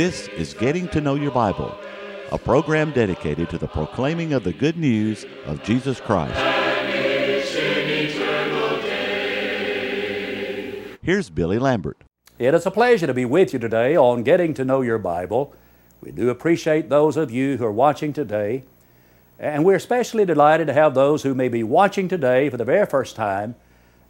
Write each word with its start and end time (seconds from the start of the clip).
This 0.00 0.28
is 0.28 0.54
Getting 0.54 0.88
to 0.92 1.00
Know 1.02 1.14
Your 1.14 1.30
Bible, 1.30 1.76
a 2.32 2.38
program 2.38 2.90
dedicated 2.90 3.50
to 3.50 3.58
the 3.58 3.68
proclaiming 3.68 4.32
of 4.32 4.44
the 4.44 4.52
good 4.54 4.78
news 4.78 5.26
of 5.44 5.62
Jesus 5.62 6.00
Christ. 6.00 6.40
Here's 11.02 11.28
Billy 11.28 11.58
Lambert. 11.58 11.98
It 12.38 12.54
is 12.54 12.64
a 12.64 12.70
pleasure 12.70 13.06
to 13.08 13.12
be 13.12 13.26
with 13.26 13.52
you 13.52 13.58
today 13.58 13.94
on 13.94 14.22
Getting 14.22 14.54
to 14.54 14.64
Know 14.64 14.80
Your 14.80 14.96
Bible. 14.96 15.54
We 16.00 16.12
do 16.12 16.30
appreciate 16.30 16.88
those 16.88 17.18
of 17.18 17.30
you 17.30 17.58
who 17.58 17.66
are 17.66 17.70
watching 17.70 18.14
today, 18.14 18.64
and 19.38 19.66
we're 19.66 19.76
especially 19.76 20.24
delighted 20.24 20.68
to 20.68 20.72
have 20.72 20.94
those 20.94 21.24
who 21.24 21.34
may 21.34 21.48
be 21.48 21.62
watching 21.62 22.08
today 22.08 22.48
for 22.48 22.56
the 22.56 22.64
very 22.64 22.86
first 22.86 23.16
time, 23.16 23.54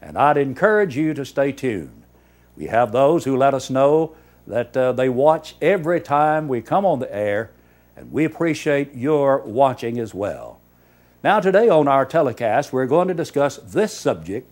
and 0.01 0.17
I'd 0.17 0.37
encourage 0.37 0.97
you 0.97 1.15
to 1.15 1.25
stay 1.25 1.51
tuned. 1.51 2.05
We 2.57 2.67
have 2.67 2.93
those 2.93 3.25
who 3.25 3.37
let 3.37 3.55
us 3.55 3.71
know 3.71 4.15
that 4.47 4.77
uh, 4.77 4.93
they 4.93 5.09
watch 5.09 5.57
every 5.61 6.01
time 6.01 6.49
we 6.49 6.61
come 6.61 6.85
on 6.85 6.99
the 6.99 7.15
air, 7.15 7.51
and 7.97 8.11
we 8.11 8.25
appreciate 8.25 8.95
your 8.95 9.39
watching 9.39 9.99
as 9.99 10.15
well. 10.15 10.61
Now, 11.23 11.41
today 11.41 11.69
on 11.69 11.87
our 11.87 12.07
telecast, 12.07 12.73
we're 12.73 12.87
going 12.87 13.09
to 13.09 13.15
discuss 13.15 13.57
this 13.59 13.93
subject 13.93 14.51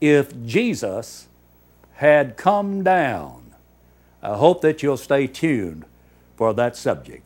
if 0.00 0.44
Jesus 0.44 1.28
had 1.94 2.36
come 2.36 2.82
down. 2.82 3.54
I 4.22 4.36
hope 4.36 4.60
that 4.60 4.82
you'll 4.82 4.98
stay 4.98 5.26
tuned 5.26 5.86
for 6.36 6.52
that 6.54 6.76
subject. 6.76 7.22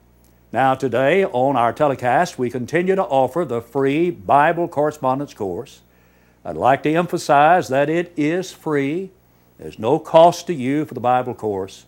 Now, 0.52 0.74
today 0.74 1.24
on 1.24 1.56
our 1.56 1.72
telecast, 1.72 2.38
we 2.38 2.50
continue 2.50 2.95
to 2.95 3.04
offer 3.04 3.45
the 3.45 3.60
free 3.60 4.10
Bible 4.10 4.68
correspondence 4.68 5.34
course. 5.34 5.82
I'd 6.45 6.56
like 6.56 6.82
to 6.84 6.95
emphasize 6.95 7.68
that 7.68 7.90
it 7.90 8.12
is 8.16 8.52
free. 8.52 9.10
There's 9.60 9.78
no 9.78 9.98
cost 9.98 10.46
to 10.46 10.54
you 10.54 10.86
for 10.86 10.94
the 10.94 11.00
Bible 11.00 11.34
course. 11.34 11.84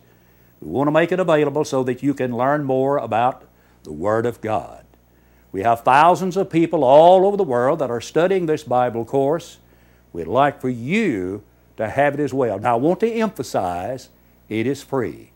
We 0.61 0.69
want 0.69 0.87
to 0.87 0.91
make 0.91 1.11
it 1.11 1.19
available 1.19 1.65
so 1.65 1.83
that 1.83 2.03
you 2.03 2.13
can 2.13 2.37
learn 2.37 2.63
more 2.65 2.99
about 2.99 3.45
the 3.81 3.91
Word 3.91 4.27
of 4.27 4.41
God. 4.41 4.85
We 5.51 5.63
have 5.63 5.81
thousands 5.81 6.37
of 6.37 6.51
people 6.51 6.83
all 6.83 7.25
over 7.25 7.35
the 7.35 7.43
world 7.43 7.79
that 7.79 7.89
are 7.89 7.99
studying 7.99 8.45
this 8.45 8.63
Bible 8.63 9.05
course. 9.05 9.57
We'd 10.13 10.27
like 10.27 10.61
for 10.61 10.69
you 10.69 11.41
to 11.77 11.89
have 11.89 12.13
it 12.13 12.19
as 12.19 12.31
well. 12.31 12.59
Now, 12.59 12.75
I 12.75 12.77
want 12.77 12.99
to 12.99 13.11
emphasize 13.11 14.09
it 14.49 14.67
is 14.67 14.83
free. 14.83 15.31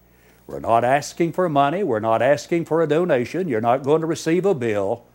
We're 0.46 0.60
not 0.60 0.84
asking 0.84 1.34
for 1.34 1.50
money, 1.50 1.82
we're 1.84 2.00
not 2.00 2.22
asking 2.22 2.66
for 2.66 2.84
a 2.84 2.88
donation, 2.88 3.48
you're 3.48 3.62
not 3.62 3.82
going 3.82 4.02
to 4.02 4.08
receive 4.08 4.46
a 4.46 4.54
bill. 4.54 5.06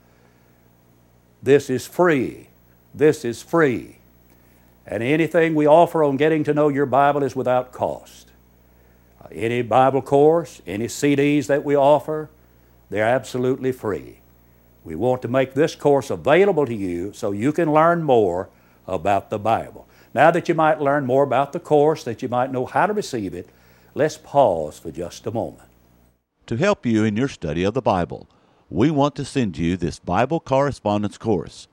This 1.40 1.70
is 1.70 1.86
free. 1.86 2.48
This 2.92 3.24
is 3.24 3.42
free. 3.42 3.98
And 4.86 5.02
anything 5.02 5.54
we 5.54 5.66
offer 5.66 6.02
on 6.02 6.16
getting 6.16 6.44
to 6.44 6.54
know 6.54 6.68
your 6.68 6.86
Bible 6.86 7.22
is 7.22 7.36
without 7.36 7.72
cost. 7.72 8.30
Uh, 9.20 9.28
any 9.30 9.62
Bible 9.62 10.02
course, 10.02 10.60
any 10.66 10.86
CDs 10.86 11.46
that 11.46 11.64
we 11.64 11.76
offer, 11.76 12.30
they're 12.90 13.04
absolutely 13.04 13.72
free. 13.72 14.18
We 14.84 14.96
want 14.96 15.22
to 15.22 15.28
make 15.28 15.54
this 15.54 15.74
course 15.74 16.10
available 16.10 16.66
to 16.66 16.74
you 16.74 17.12
so 17.12 17.30
you 17.30 17.52
can 17.52 17.72
learn 17.72 18.02
more 18.02 18.50
about 18.86 19.30
the 19.30 19.38
Bible. 19.38 19.86
Now 20.14 20.30
that 20.30 20.48
you 20.48 20.54
might 20.54 20.80
learn 20.80 21.06
more 21.06 21.22
about 21.22 21.52
the 21.52 21.60
course, 21.60 22.04
that 22.04 22.20
you 22.20 22.28
might 22.28 22.52
know 22.52 22.66
how 22.66 22.86
to 22.86 22.92
receive 22.92 23.32
it, 23.34 23.48
let's 23.94 24.18
pause 24.18 24.78
for 24.78 24.90
just 24.90 25.26
a 25.26 25.30
moment. 25.30 25.68
To 26.46 26.56
help 26.56 26.84
you 26.84 27.04
in 27.04 27.16
your 27.16 27.28
study 27.28 27.62
of 27.62 27.74
the 27.74 27.80
Bible, 27.80 28.28
we 28.68 28.90
want 28.90 29.14
to 29.16 29.24
send 29.24 29.56
you 29.56 29.76
this 29.76 29.98
Bible 29.98 30.40
correspondence 30.40 31.16
course. 31.16 31.68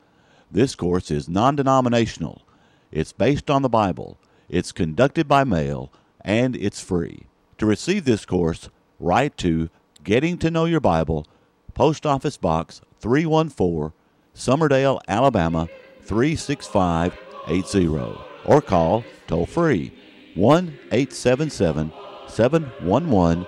This 0.51 0.75
course 0.75 1.11
is 1.11 1.27
non 1.27 1.55
denominational, 1.55 2.43
it's 2.91 3.13
based 3.13 3.49
on 3.49 3.61
the 3.61 3.69
Bible, 3.69 4.19
it's 4.47 4.71
conducted 4.71 5.27
by 5.27 5.43
mail, 5.43 5.91
and 6.21 6.55
it's 6.55 6.81
free. 6.81 7.27
To 7.57 7.65
receive 7.65 8.05
this 8.05 8.25
course, 8.25 8.69
write 8.99 9.35
to 9.37 9.69
Getting 10.03 10.37
to 10.39 10.51
Know 10.51 10.65
Your 10.65 10.79
Bible, 10.79 11.27
Post 11.73 12.05
Office 12.05 12.37
Box 12.37 12.81
314, 12.99 13.91
Summerdale, 14.35 14.99
Alabama 15.07 15.67
36580, 16.01 18.17
or 18.45 18.61
call 18.61 19.03
toll 19.27 19.45
free 19.45 19.93
1 20.35 20.79
877 20.91 21.91
711 22.27 23.45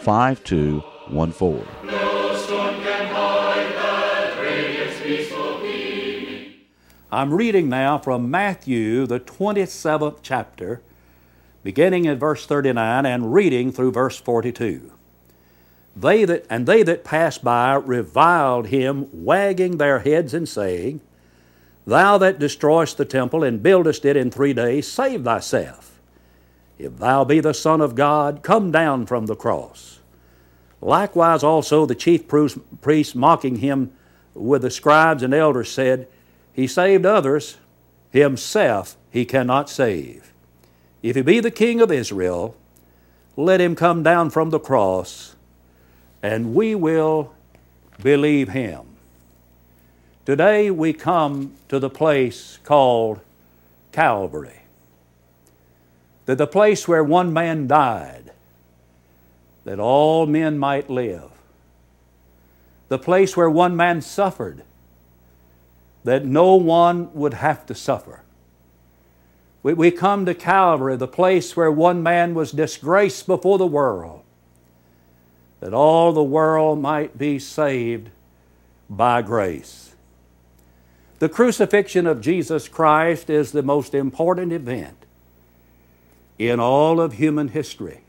5214. 0.00 2.03
I'm 7.14 7.32
reading 7.32 7.68
now 7.68 7.98
from 7.98 8.28
Matthew, 8.28 9.06
the 9.06 9.20
27th 9.20 10.18
chapter, 10.20 10.82
beginning 11.62 12.08
at 12.08 12.18
verse 12.18 12.44
39 12.44 13.06
and 13.06 13.32
reading 13.32 13.70
through 13.70 13.92
verse 13.92 14.18
42. 14.18 14.90
They 15.94 16.24
that, 16.24 16.44
and 16.50 16.66
they 16.66 16.82
that 16.82 17.04
passed 17.04 17.44
by 17.44 17.74
reviled 17.74 18.66
him, 18.66 19.06
wagging 19.12 19.76
their 19.76 20.00
heads 20.00 20.34
and 20.34 20.48
saying, 20.48 21.02
Thou 21.86 22.18
that 22.18 22.40
destroyest 22.40 22.96
the 22.96 23.04
temple 23.04 23.44
and 23.44 23.62
buildest 23.62 24.04
it 24.04 24.16
in 24.16 24.32
three 24.32 24.52
days, 24.52 24.88
save 24.88 25.22
thyself. 25.22 26.00
If 26.80 26.98
thou 26.98 27.22
be 27.22 27.38
the 27.38 27.54
Son 27.54 27.80
of 27.80 27.94
God, 27.94 28.42
come 28.42 28.72
down 28.72 29.06
from 29.06 29.26
the 29.26 29.36
cross. 29.36 30.00
Likewise 30.80 31.44
also 31.44 31.86
the 31.86 31.94
chief 31.94 32.26
priests 32.26 33.14
mocking 33.14 33.58
him 33.58 33.92
with 34.34 34.62
the 34.62 34.70
scribes 34.72 35.22
and 35.22 35.32
elders 35.32 35.70
said, 35.70 36.08
He 36.54 36.66
saved 36.68 37.04
others, 37.04 37.58
himself 38.10 38.96
he 39.10 39.24
cannot 39.24 39.68
save. 39.68 40.32
If 41.02 41.16
he 41.16 41.22
be 41.22 41.40
the 41.40 41.50
king 41.50 41.80
of 41.80 41.92
Israel, 41.92 42.56
let 43.36 43.60
him 43.60 43.74
come 43.74 44.02
down 44.02 44.30
from 44.30 44.50
the 44.50 44.60
cross, 44.60 45.34
and 46.22 46.54
we 46.54 46.74
will 46.74 47.34
believe 48.00 48.50
him. 48.50 48.86
Today 50.24 50.70
we 50.70 50.92
come 50.92 51.54
to 51.68 51.78
the 51.78 51.90
place 51.90 52.58
called 52.64 53.20
Calvary, 53.92 54.62
that 56.26 56.38
the 56.38 56.46
place 56.46 56.88
where 56.88 57.04
one 57.04 57.32
man 57.32 57.66
died, 57.66 58.30
that 59.64 59.80
all 59.80 60.24
men 60.26 60.56
might 60.58 60.88
live, 60.88 61.30
the 62.88 62.98
place 62.98 63.36
where 63.36 63.50
one 63.50 63.76
man 63.76 64.00
suffered, 64.00 64.62
that 66.04 66.24
no 66.24 66.54
one 66.54 67.12
would 67.14 67.34
have 67.34 67.66
to 67.66 67.74
suffer. 67.74 68.22
We, 69.62 69.72
we 69.72 69.90
come 69.90 70.26
to 70.26 70.34
Calvary, 70.34 70.96
the 70.96 71.08
place 71.08 71.56
where 71.56 71.72
one 71.72 72.02
man 72.02 72.34
was 72.34 72.52
disgraced 72.52 73.26
before 73.26 73.58
the 73.58 73.66
world, 73.66 74.22
that 75.60 75.72
all 75.72 76.12
the 76.12 76.22
world 76.22 76.78
might 76.78 77.16
be 77.16 77.38
saved 77.38 78.10
by 78.88 79.22
grace. 79.22 79.94
The 81.18 81.28
crucifixion 81.30 82.06
of 82.06 82.20
Jesus 82.20 82.68
Christ 82.68 83.30
is 83.30 83.52
the 83.52 83.62
most 83.62 83.94
important 83.94 84.52
event 84.52 85.06
in 86.38 86.60
all 86.60 87.00
of 87.00 87.14
human 87.14 87.48
history. 87.48 88.02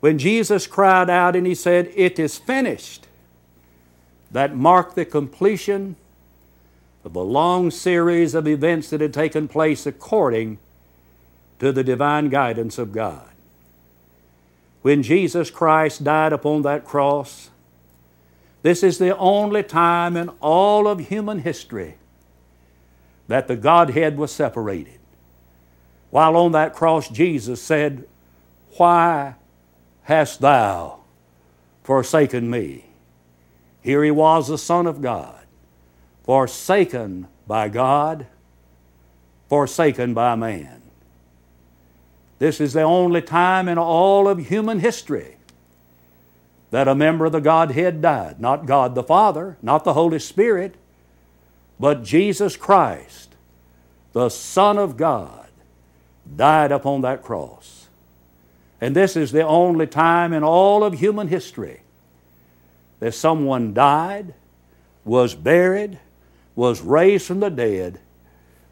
When 0.00 0.18
Jesus 0.18 0.66
cried 0.66 1.08
out 1.08 1.36
and 1.36 1.46
he 1.46 1.54
said, 1.54 1.92
It 1.94 2.18
is 2.18 2.36
finished, 2.36 3.06
that 4.30 4.56
marked 4.56 4.96
the 4.96 5.04
completion 5.04 5.94
of 7.04 7.12
the 7.12 7.24
long 7.24 7.70
series 7.70 8.34
of 8.34 8.48
events 8.48 8.90
that 8.90 9.00
had 9.00 9.12
taken 9.12 9.46
place 9.46 9.86
according 9.86 10.58
to 11.58 11.70
the 11.70 11.84
divine 11.84 12.30
guidance 12.30 12.78
of 12.78 12.92
God. 12.92 13.28
When 14.82 15.02
Jesus 15.02 15.50
Christ 15.50 16.04
died 16.04 16.32
upon 16.32 16.62
that 16.62 16.84
cross, 16.84 17.50
this 18.62 18.82
is 18.82 18.98
the 18.98 19.16
only 19.18 19.62
time 19.62 20.16
in 20.16 20.30
all 20.40 20.88
of 20.88 20.98
human 20.98 21.40
history 21.40 21.96
that 23.28 23.48
the 23.48 23.56
Godhead 23.56 24.16
was 24.16 24.32
separated. 24.32 24.98
While 26.10 26.36
on 26.36 26.52
that 26.52 26.74
cross, 26.74 27.08
Jesus 27.08 27.60
said, 27.60 28.06
Why 28.76 29.34
hast 30.04 30.40
thou 30.40 31.00
forsaken 31.82 32.48
me? 32.50 32.86
Here 33.82 34.04
he 34.04 34.10
was, 34.10 34.48
the 34.48 34.58
Son 34.58 34.86
of 34.86 35.02
God, 35.02 35.43
forsaken 36.24 37.28
by 37.46 37.68
God, 37.68 38.26
forsaken 39.48 40.14
by 40.14 40.34
man. 40.34 40.82
This 42.38 42.60
is 42.60 42.72
the 42.72 42.82
only 42.82 43.22
time 43.22 43.68
in 43.68 43.78
all 43.78 44.26
of 44.26 44.38
human 44.38 44.80
history 44.80 45.36
that 46.70 46.88
a 46.88 46.94
member 46.94 47.26
of 47.26 47.32
the 47.32 47.40
Godhead 47.40 48.02
died. 48.02 48.40
Not 48.40 48.66
God 48.66 48.94
the 48.94 49.02
Father, 49.04 49.56
not 49.62 49.84
the 49.84 49.92
Holy 49.92 50.18
Spirit, 50.18 50.74
but 51.78 52.02
Jesus 52.02 52.56
Christ, 52.56 53.34
the 54.12 54.28
Son 54.28 54.78
of 54.78 54.96
God, 54.96 55.48
died 56.36 56.72
upon 56.72 57.02
that 57.02 57.22
cross. 57.22 57.88
And 58.80 58.96
this 58.96 59.16
is 59.16 59.30
the 59.30 59.46
only 59.46 59.86
time 59.86 60.32
in 60.32 60.42
all 60.42 60.82
of 60.82 60.94
human 60.94 61.28
history 61.28 61.82
that 63.00 63.12
someone 63.12 63.72
died, 63.72 64.34
was 65.04 65.34
buried, 65.34 65.98
was 66.54 66.80
raised 66.80 67.26
from 67.26 67.40
the 67.40 67.50
dead, 67.50 68.00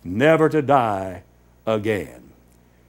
never 0.05 0.49
to 0.49 0.63
die 0.63 1.23
again. 1.67 2.31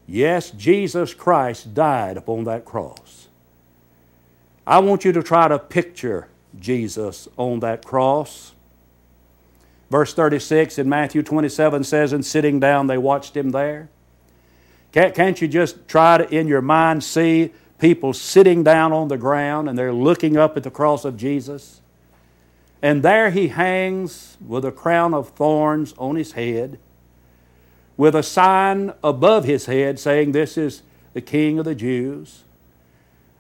Yes, 0.08 0.52
Jesus 0.52 1.14
Christ 1.14 1.74
died 1.74 2.18
upon 2.18 2.44
that 2.44 2.66
cross. 2.66 3.28
I 4.66 4.80
want 4.80 5.06
you 5.06 5.12
to 5.14 5.24
try 5.24 5.48
to 5.48 5.60
picture 5.60 6.28
Jesus 6.60 7.28
on 7.38 7.60
that 7.62 7.86
cross. 7.86 8.54
Verse 9.90 10.14
36 10.14 10.80
in 10.80 10.90
Matthew 10.90 11.22
27 11.22 11.84
says, 11.84 12.14
And 12.14 12.26
sitting 12.26 12.60
down, 12.60 12.88
they 12.88 12.98
watched 12.98 13.36
him 13.36 13.52
there. 13.52 13.90
Can't, 14.92 15.42
you 15.42 15.48
just 15.48 15.88
try 15.88 16.18
to, 16.20 16.30
in 16.36 16.48
your 16.48 16.62
mind, 16.62 17.04
see 17.04 17.52
people 17.80 18.14
sitting 18.14 18.64
down 18.64 18.94
on 18.94 19.08
the 19.08 19.18
ground 19.18 19.68
and 19.68 19.78
they're 19.78 19.94
looking 19.94 20.38
up 20.38 20.56
at 20.56 20.64
the 20.64 20.72
cross 20.72 21.04
of 21.04 21.18
Jesus? 21.18 21.82
And 22.84 23.02
there 23.02 23.32
he 23.32 23.48
hangs 23.48 24.38
with 24.46 24.66
a 24.66 24.72
crown 24.72 25.14
of 25.14 25.30
thorns 25.30 25.94
on 25.98 26.18
his 26.18 26.34
head, 26.34 26.78
with 27.96 28.14
a 28.14 28.22
sign 28.22 28.94
above 29.02 29.46
his 29.46 29.68
head 29.68 30.00
saying, 30.00 30.34
This 30.34 30.58
is 30.58 30.84
the 31.14 31.22
King 31.22 31.58
of 31.60 31.66
the 31.66 31.76
Jews 31.76 32.44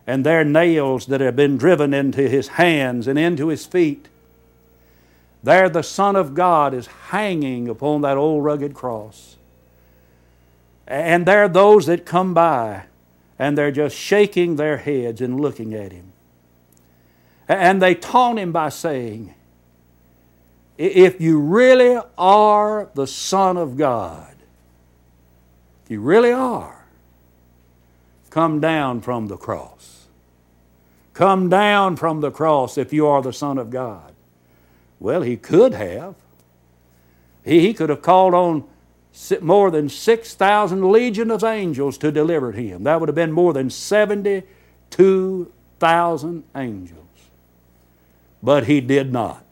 and 0.07 0.25
their 0.25 0.45
nails 0.45 1.07
that 1.07 1.19
have 1.19 1.35
been 1.35 1.57
driven 1.57 1.93
into 1.93 2.27
his 2.27 2.49
hands 2.49 3.05
and 3.05 3.19
into 3.19 3.49
his 3.49 3.65
feet. 3.65 4.07
There, 5.43 5.67
the 5.67 5.83
Son 5.83 6.15
of 6.15 6.33
God 6.33 6.73
is 6.73 6.87
hanging 6.87 7.67
upon 7.67 8.01
that 8.01 8.15
old 8.15 8.45
rugged 8.45 8.73
cross. 8.73 9.35
And 10.87 11.25
there 11.25 11.43
are 11.43 11.49
those 11.49 11.85
that 11.87 12.05
come 12.05 12.33
by 12.33 12.83
and 13.37 13.57
they're 13.57 13.71
just 13.71 13.97
shaking 13.97 14.55
their 14.55 14.77
heads 14.77 15.19
and 15.19 15.37
looking 15.37 15.73
at 15.73 15.91
him. 15.91 16.12
And 17.47 17.81
they 17.81 17.95
taunt 17.95 18.39
him 18.39 18.51
by 18.51 18.69
saying, 18.69 19.33
If 20.77 21.19
you 21.19 21.39
really 21.39 21.99
are 22.17 22.89
the 22.93 23.07
Son 23.07 23.57
of 23.57 23.77
God, 23.77 24.35
if 25.83 25.91
you 25.91 25.99
really 25.99 26.31
are, 26.31 26.85
come 28.29 28.59
down 28.59 29.01
from 29.01 29.27
the 29.27 29.37
cross. 29.37 30.05
Come 31.13 31.49
down 31.49 31.95
from 31.95 32.21
the 32.21 32.31
cross 32.31 32.77
if 32.77 32.91
you 32.91 33.05
are 33.07 33.21
the 33.21 33.33
Son 33.33 33.59
of 33.59 33.69
God. 33.69 34.13
Well, 34.99 35.21
he 35.21 35.37
could 35.37 35.73
have. 35.73 36.15
He, 37.43 37.59
he 37.59 37.73
could 37.73 37.89
have 37.89 38.01
called 38.01 38.33
on 38.33 38.63
more 39.41 39.69
than 39.69 39.89
6,000 39.89 40.91
legion 40.91 41.29
of 41.29 41.43
angels 41.43 41.99
to 41.99 42.11
deliver 42.11 42.53
him. 42.53 42.83
That 42.83 42.99
would 42.99 43.09
have 43.09 43.15
been 43.15 43.31
more 43.31 43.53
than 43.53 43.69
72,000 43.69 46.43
angels. 46.55 46.97
But 48.43 48.65
he 48.65 48.81
did 48.81 49.11
not. 49.11 49.43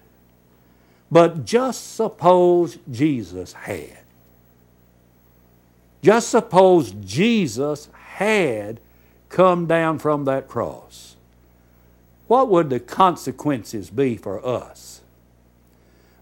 But 1.10 1.46
just 1.46 1.96
suppose 1.96 2.78
Jesus 2.92 3.54
had. 3.54 3.98
Just 6.04 6.30
suppose 6.30 6.92
Jesus 6.92 7.90
had 7.94 8.80
come 9.30 9.66
down 9.66 9.98
from 9.98 10.26
that 10.26 10.48
cross 10.48 11.12
what 12.32 12.48
would 12.48 12.70
the 12.70 12.80
consequences 12.80 13.90
be 13.90 14.16
for 14.16 14.46
us? 14.46 15.02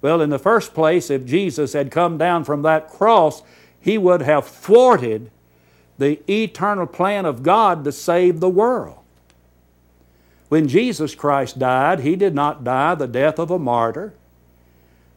Well, 0.02 0.24
in 0.24 0.32
the 0.32 0.40
first 0.40 0.74
place, 0.74 1.12
if 1.12 1.24
Jesus 1.24 1.74
had 1.74 1.92
come 1.92 2.18
down 2.18 2.46
from 2.46 2.64
that 2.64 2.90
cross, 2.90 3.44
he 3.80 4.00
would 4.00 4.24
have 4.24 4.48
thwarted 4.48 5.30
the 6.00 6.20
eternal 6.28 6.88
plan 6.88 7.28
of 7.28 7.44
God 7.44 7.84
to 7.84 7.92
save 7.92 8.40
the 8.40 8.50
world. 8.50 8.99
When 10.50 10.68
Jesus 10.68 11.16
Christ 11.16 11.60
died, 11.60 12.02
he 12.02 12.16
did 12.16 12.36
not 12.36 12.64
die 12.64 12.96
the 12.96 13.08
death 13.08 13.40
of 13.40 13.52
a 13.52 13.60
martyr, 13.60 14.14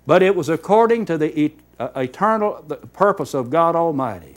but 0.07 0.23
it 0.23 0.37
was 0.37 0.49
according 0.49 1.07
to 1.07 1.19
the 1.19 1.53
uh, 1.79 1.89
eternal 1.97 2.63
purpose 2.93 3.35
of 3.35 3.51
God 3.51 3.75
Almighty. 3.75 4.37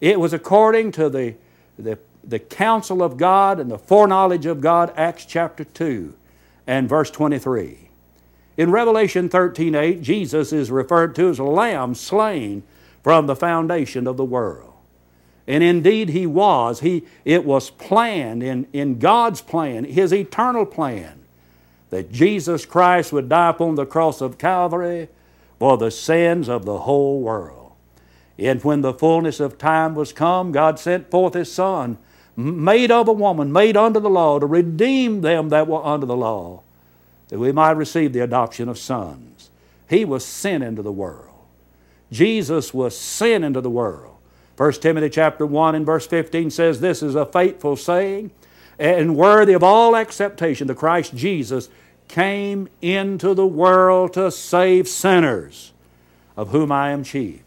It 0.00 0.18
was 0.18 0.32
according 0.32 0.92
to 0.92 1.08
the, 1.08 1.34
the 1.78 1.98
the 2.26 2.38
counsel 2.38 3.02
of 3.02 3.16
God 3.16 3.60
and 3.60 3.70
the 3.70 3.78
foreknowledge 3.78 4.46
of 4.46 4.60
God, 4.60 4.92
Acts 4.96 5.24
chapter 5.24 5.64
2 5.64 6.12
and 6.66 6.88
verse 6.88 7.10
23. 7.10 7.88
In 8.56 8.70
Revelation 8.70 9.28
13 9.28 9.74
8, 9.74 10.02
Jesus 10.02 10.52
is 10.52 10.70
referred 10.70 11.14
to 11.16 11.28
as 11.28 11.38
a 11.38 11.44
lamb 11.44 11.94
slain 11.94 12.62
from 13.02 13.26
the 13.26 13.36
foundation 13.36 14.06
of 14.06 14.16
the 14.16 14.24
world. 14.24 14.72
And 15.46 15.62
indeed, 15.62 16.08
he 16.08 16.26
was. 16.26 16.80
He, 16.80 17.04
it 17.24 17.44
was 17.44 17.70
planned 17.70 18.42
in, 18.42 18.66
in 18.72 18.98
God's 18.98 19.40
plan, 19.40 19.84
his 19.84 20.12
eternal 20.12 20.66
plan, 20.66 21.20
that 21.90 22.10
Jesus 22.10 22.66
Christ 22.66 23.12
would 23.12 23.28
die 23.28 23.50
upon 23.50 23.76
the 23.76 23.86
cross 23.86 24.20
of 24.20 24.38
Calvary 24.38 25.08
for 25.58 25.76
the 25.76 25.90
sins 25.90 26.48
of 26.48 26.64
the 26.64 26.78
whole 26.78 27.20
world. 27.20 27.72
And 28.38 28.62
when 28.62 28.82
the 28.82 28.92
fullness 28.92 29.40
of 29.40 29.56
time 29.56 29.94
was 29.94 30.12
come, 30.12 30.52
God 30.52 30.78
sent 30.78 31.10
forth 31.10 31.34
his 31.34 31.52
Son 31.52 31.98
made 32.36 32.90
of 32.90 33.08
a 33.08 33.12
woman, 33.12 33.52
made 33.52 33.76
under 33.76 33.98
the 33.98 34.10
law, 34.10 34.38
to 34.38 34.46
redeem 34.46 35.22
them 35.22 35.48
that 35.48 35.66
were 35.66 35.84
under 35.84 36.06
the 36.06 36.16
law, 36.16 36.62
that 37.28 37.38
we 37.38 37.50
might 37.50 37.72
receive 37.72 38.12
the 38.12 38.20
adoption 38.20 38.68
of 38.68 38.78
sons. 38.78 39.50
He 39.88 40.04
was 40.04 40.24
sent 40.24 40.62
into 40.62 40.82
the 40.82 40.92
world. 40.92 41.34
Jesus 42.12 42.74
was 42.74 42.96
sent 42.96 43.44
into 43.44 43.60
the 43.60 43.70
world. 43.70 44.15
1 44.56 44.72
Timothy 44.74 45.10
chapter 45.10 45.44
1 45.44 45.74
and 45.74 45.84
verse 45.84 46.06
15 46.06 46.50
says, 46.50 46.80
This 46.80 47.02
is 47.02 47.14
a 47.14 47.26
faithful 47.26 47.76
saying 47.76 48.30
and 48.78 49.16
worthy 49.16 49.52
of 49.52 49.62
all 49.62 49.94
acceptation. 49.94 50.66
The 50.66 50.74
Christ 50.74 51.14
Jesus 51.14 51.68
came 52.08 52.68
into 52.80 53.34
the 53.34 53.46
world 53.46 54.14
to 54.14 54.30
save 54.30 54.88
sinners, 54.88 55.72
of 56.36 56.50
whom 56.50 56.72
I 56.72 56.90
am 56.90 57.04
chief. 57.04 57.42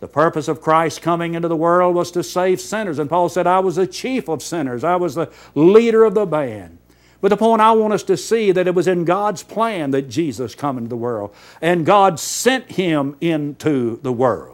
The 0.00 0.08
purpose 0.08 0.48
of 0.48 0.60
Christ 0.60 1.00
coming 1.00 1.34
into 1.34 1.48
the 1.48 1.56
world 1.56 1.94
was 1.94 2.10
to 2.10 2.24
save 2.24 2.60
sinners. 2.60 2.98
And 2.98 3.08
Paul 3.08 3.28
said, 3.28 3.46
I 3.46 3.60
was 3.60 3.76
the 3.76 3.86
chief 3.86 4.28
of 4.28 4.42
sinners, 4.42 4.84
I 4.84 4.96
was 4.96 5.14
the 5.14 5.32
leader 5.54 6.04
of 6.04 6.14
the 6.14 6.26
band. 6.26 6.78
But 7.20 7.28
the 7.28 7.36
point 7.36 7.62
I 7.62 7.70
want 7.70 7.94
us 7.94 8.02
to 8.04 8.16
see 8.16 8.50
that 8.50 8.66
it 8.66 8.74
was 8.74 8.88
in 8.88 9.04
God's 9.04 9.44
plan 9.44 9.92
that 9.92 10.08
Jesus 10.08 10.56
come 10.56 10.76
into 10.76 10.88
the 10.88 10.96
world. 10.96 11.32
And 11.60 11.86
God 11.86 12.18
sent 12.18 12.72
him 12.72 13.16
into 13.20 14.00
the 14.02 14.12
world. 14.12 14.51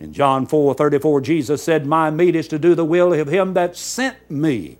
In 0.00 0.12
John 0.12 0.46
4 0.46 0.74
34, 0.74 1.20
Jesus 1.20 1.62
said, 1.62 1.86
My 1.86 2.10
meat 2.10 2.36
is 2.36 2.48
to 2.48 2.58
do 2.58 2.74
the 2.74 2.84
will 2.84 3.12
of 3.12 3.28
him 3.28 3.54
that 3.54 3.76
sent 3.76 4.30
me. 4.30 4.78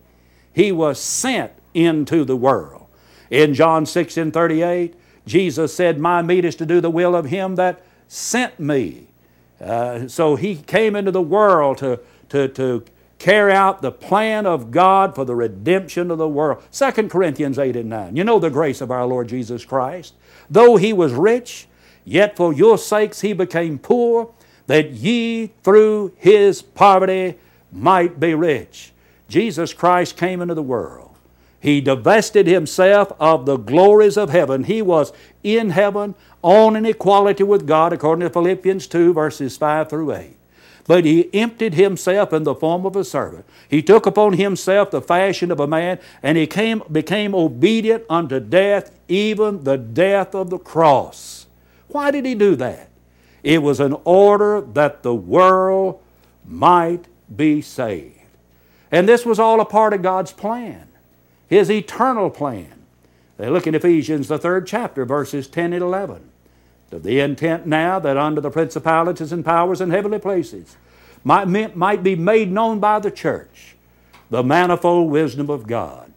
He 0.52 0.72
was 0.72 1.00
sent 1.00 1.52
into 1.74 2.24
the 2.24 2.36
world. 2.36 2.86
In 3.30 3.54
John 3.54 3.84
6 3.84 4.16
and 4.16 4.32
38, 4.32 4.94
Jesus 5.26 5.74
said, 5.74 5.98
My 5.98 6.22
meat 6.22 6.44
is 6.44 6.56
to 6.56 6.66
do 6.66 6.80
the 6.80 6.90
will 6.90 7.14
of 7.14 7.26
him 7.26 7.56
that 7.56 7.82
sent 8.06 8.58
me. 8.58 9.08
Uh, 9.60 10.06
so 10.08 10.36
he 10.36 10.56
came 10.56 10.94
into 10.94 11.10
the 11.10 11.22
world 11.22 11.78
to, 11.78 12.00
to, 12.28 12.48
to 12.48 12.84
carry 13.18 13.52
out 13.52 13.82
the 13.82 13.90
plan 13.90 14.46
of 14.46 14.70
God 14.70 15.14
for 15.14 15.24
the 15.24 15.34
redemption 15.34 16.10
of 16.10 16.18
the 16.18 16.28
world. 16.28 16.62
2 16.72 17.08
Corinthians 17.08 17.58
8 17.58 17.76
and 17.76 17.90
9. 17.90 18.16
You 18.16 18.24
know 18.24 18.38
the 18.38 18.50
grace 18.50 18.80
of 18.80 18.90
our 18.90 19.04
Lord 19.06 19.28
Jesus 19.28 19.64
Christ. 19.64 20.14
Though 20.48 20.76
he 20.76 20.92
was 20.92 21.12
rich, 21.12 21.66
yet 22.04 22.36
for 22.36 22.52
your 22.52 22.78
sakes 22.78 23.20
he 23.20 23.32
became 23.32 23.78
poor, 23.78 24.32
that 24.68 24.92
ye 24.92 25.48
through 25.64 26.12
his 26.16 26.62
poverty 26.62 27.34
might 27.72 28.20
be 28.20 28.34
rich. 28.34 28.92
Jesus 29.28 29.74
Christ 29.74 30.16
came 30.16 30.40
into 30.40 30.54
the 30.54 30.62
world. 30.62 31.16
He 31.60 31.80
divested 31.80 32.46
himself 32.46 33.12
of 33.18 33.44
the 33.44 33.56
glories 33.56 34.16
of 34.16 34.30
heaven. 34.30 34.64
He 34.64 34.80
was 34.80 35.12
in 35.42 35.70
heaven 35.70 36.14
on 36.42 36.76
an 36.76 36.86
equality 36.86 37.42
with 37.42 37.66
God, 37.66 37.92
according 37.92 38.28
to 38.28 38.30
Philippians 38.30 38.86
2, 38.86 39.12
verses 39.12 39.56
5 39.56 39.90
through 39.90 40.12
8. 40.14 40.36
But 40.86 41.04
he 41.04 41.28
emptied 41.34 41.74
himself 41.74 42.32
in 42.32 42.44
the 42.44 42.54
form 42.54 42.86
of 42.86 42.94
a 42.94 43.04
servant. 43.04 43.44
He 43.68 43.82
took 43.82 44.06
upon 44.06 44.34
himself 44.34 44.90
the 44.90 45.02
fashion 45.02 45.50
of 45.50 45.60
a 45.60 45.66
man, 45.66 45.98
and 46.22 46.38
he 46.38 46.46
came, 46.46 46.82
became 46.90 47.34
obedient 47.34 48.04
unto 48.08 48.38
death, 48.38 48.90
even 49.08 49.64
the 49.64 49.76
death 49.76 50.34
of 50.34 50.50
the 50.50 50.58
cross. 50.58 51.46
Why 51.88 52.10
did 52.10 52.24
he 52.24 52.34
do 52.34 52.54
that? 52.56 52.87
It 53.48 53.62
was 53.62 53.80
in 53.80 53.96
order 54.04 54.60
that 54.60 55.02
the 55.02 55.14
world 55.14 56.02
might 56.46 57.06
be 57.34 57.62
saved. 57.62 58.20
And 58.92 59.08
this 59.08 59.24
was 59.24 59.38
all 59.38 59.62
a 59.62 59.64
part 59.64 59.94
of 59.94 60.02
God's 60.02 60.32
plan, 60.32 60.86
His 61.46 61.70
eternal 61.70 62.28
plan. 62.28 62.84
They 63.38 63.48
look 63.48 63.66
in 63.66 63.74
Ephesians, 63.74 64.28
the 64.28 64.36
third 64.36 64.66
chapter, 64.66 65.06
verses 65.06 65.48
10 65.48 65.72
and 65.72 65.82
11. 65.82 66.28
To 66.90 66.98
the 66.98 67.20
intent 67.20 67.66
now 67.66 67.98
that 67.98 68.18
under 68.18 68.42
the 68.42 68.50
principalities 68.50 69.32
and 69.32 69.42
powers 69.42 69.80
in 69.80 69.88
heavenly 69.88 70.18
places 70.18 70.76
might, 71.24 71.74
might 71.74 72.02
be 72.02 72.16
made 72.16 72.52
known 72.52 72.80
by 72.80 72.98
the 72.98 73.10
church 73.10 73.76
the 74.28 74.44
manifold 74.44 75.10
wisdom 75.10 75.48
of 75.48 75.66
God, 75.66 76.12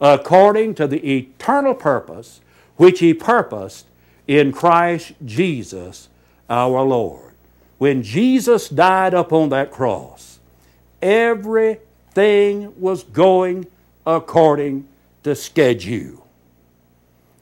according 0.00 0.76
to 0.76 0.86
the 0.86 1.16
eternal 1.16 1.74
purpose 1.74 2.40
which 2.76 3.00
He 3.00 3.12
purposed 3.12 3.86
in 4.28 4.52
Christ 4.52 5.14
Jesus 5.24 6.10
our 6.48 6.82
Lord. 6.82 7.34
When 7.78 8.02
Jesus 8.02 8.68
died 8.68 9.14
upon 9.14 9.50
that 9.50 9.70
cross, 9.70 10.38
everything 11.02 12.80
was 12.80 13.02
going 13.04 13.66
according 14.06 14.88
to 15.24 15.34
schedule. 15.34 16.26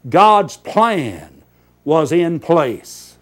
God's 0.08 0.56
plan 0.56 1.42
was 1.84 2.12
in 2.12 2.40
place. 2.40 3.16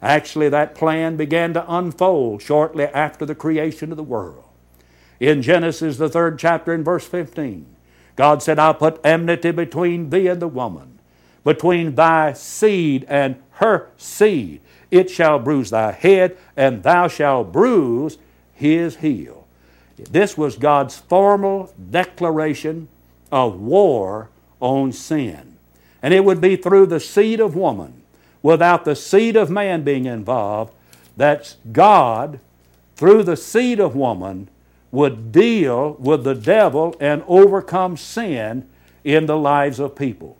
Actually, 0.00 0.48
that 0.50 0.74
plan 0.74 1.16
began 1.16 1.52
to 1.54 1.64
unfold 1.72 2.40
shortly 2.40 2.84
after 2.84 3.26
the 3.26 3.34
creation 3.34 3.90
of 3.90 3.96
the 3.96 4.02
world. 4.04 4.44
In 5.18 5.42
Genesis, 5.42 5.96
the 5.96 6.08
third 6.08 6.38
chapter, 6.38 6.72
in 6.72 6.84
verse 6.84 7.06
15, 7.06 7.66
God 8.14 8.42
said, 8.42 8.58
I'll 8.58 8.74
put 8.74 9.00
enmity 9.04 9.50
between 9.50 10.10
thee 10.10 10.28
and 10.28 10.40
the 10.40 10.48
woman, 10.48 10.97
between 11.48 11.94
thy 11.94 12.30
seed 12.34 13.06
and 13.08 13.34
her 13.52 13.88
seed. 13.96 14.60
It 14.90 15.08
shall 15.08 15.38
bruise 15.38 15.70
thy 15.70 15.92
head, 15.92 16.36
and 16.58 16.82
thou 16.82 17.08
shalt 17.08 17.52
bruise 17.52 18.18
his 18.52 18.96
heel. 18.96 19.46
This 19.96 20.36
was 20.36 20.56
God's 20.56 20.98
formal 20.98 21.72
declaration 21.90 22.86
of 23.32 23.58
war 23.58 24.28
on 24.60 24.92
sin. 24.92 25.56
And 26.02 26.12
it 26.12 26.22
would 26.22 26.42
be 26.42 26.54
through 26.54 26.84
the 26.84 27.00
seed 27.00 27.40
of 27.40 27.56
woman, 27.56 28.02
without 28.42 28.84
the 28.84 28.94
seed 28.94 29.34
of 29.34 29.48
man 29.48 29.84
being 29.84 30.04
involved, 30.04 30.74
that 31.16 31.56
God, 31.72 32.40
through 32.94 33.22
the 33.22 33.38
seed 33.38 33.80
of 33.80 33.96
woman, 33.96 34.50
would 34.90 35.32
deal 35.32 35.94
with 35.94 36.24
the 36.24 36.34
devil 36.34 36.94
and 37.00 37.24
overcome 37.26 37.96
sin 37.96 38.68
in 39.02 39.24
the 39.24 39.38
lives 39.38 39.80
of 39.80 39.96
people. 39.96 40.37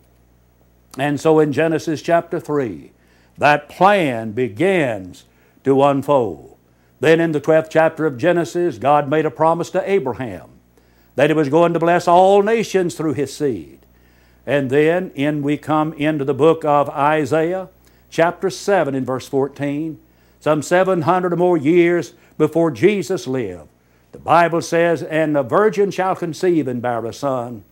And 0.97 1.19
so 1.19 1.39
in 1.39 1.53
Genesis 1.53 2.01
chapter 2.01 2.39
3, 2.39 2.91
that 3.37 3.69
plan 3.69 4.31
begins 4.31 5.25
to 5.63 5.83
unfold. 5.83 6.57
Then 6.99 7.19
in 7.19 7.31
the 7.31 7.41
12th 7.41 7.69
chapter 7.69 8.05
of 8.05 8.17
Genesis, 8.17 8.77
God 8.77 9.09
made 9.09 9.25
a 9.25 9.31
promise 9.31 9.69
to 9.71 9.89
Abraham 9.89 10.49
that 11.15 11.29
He 11.29 11.33
was 11.33 11.49
going 11.49 11.73
to 11.73 11.79
bless 11.79 12.07
all 12.07 12.41
nations 12.41 12.95
through 12.95 13.13
his 13.13 13.35
seed. 13.35 13.85
And 14.45 14.69
then 14.69 15.11
in 15.15 15.41
we 15.41 15.57
come 15.57 15.93
into 15.93 16.25
the 16.25 16.33
book 16.33 16.65
of 16.65 16.89
Isaiah, 16.89 17.69
chapter 18.09 18.49
7 18.49 18.95
in 18.95 19.05
verse 19.05 19.27
14, 19.27 19.99
some 20.39 20.61
700 20.61 21.33
or 21.33 21.35
more 21.35 21.57
years 21.57 22.13
before 22.37 22.71
Jesus 22.71 23.27
lived. 23.27 23.69
The 24.11 24.19
Bible 24.19 24.61
says, 24.61 25.03
And 25.03 25.35
the 25.35 25.43
virgin 25.43 25.91
shall 25.91 26.15
conceive 26.15 26.67
and 26.67 26.81
bear 26.81 27.05
a 27.05 27.13
son, 27.13 27.63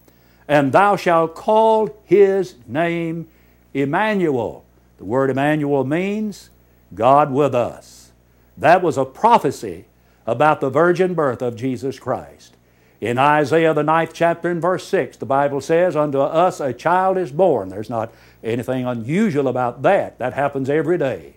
and 0.48 0.72
thou 0.72 0.96
shalt 0.96 1.36
call 1.36 1.90
his 2.06 2.56
name 2.68 3.28
Emmanuel. 3.74 4.64
The 4.98 5.06
word 5.06 5.30
Emmanuel 5.30 5.84
means 5.84 6.50
God 6.94 7.32
with 7.32 7.54
us. 7.54 8.12
That 8.58 8.82
was 8.82 8.98
a 8.98 9.06
prophecy 9.06 9.86
about 10.26 10.62
the 10.62 10.70
virgin 10.70 11.14
birth 11.14 11.42
of 11.42 11.56
Jesus 11.56 12.00
Christ. 12.00 12.56
In 13.00 13.20
Isaiah, 13.20 13.76
the 13.76 13.84
ninth 13.84 14.12
chapter, 14.14 14.50
and 14.50 14.62
verse 14.62 14.88
6, 14.88 15.18
the 15.18 15.26
Bible 15.26 15.62
says, 15.62 15.96
Unto 15.96 16.20
us 16.20 16.60
a 16.60 16.74
child 16.74 17.18
is 17.18 17.32
born. 17.32 17.70
There's 17.70 17.92
not 17.92 18.12
anything 18.44 18.86
unusual 18.86 19.48
about 19.48 19.84
that. 19.84 20.18
That 20.18 20.34
happens 20.34 20.70
every 20.70 20.98
day. 20.98 21.36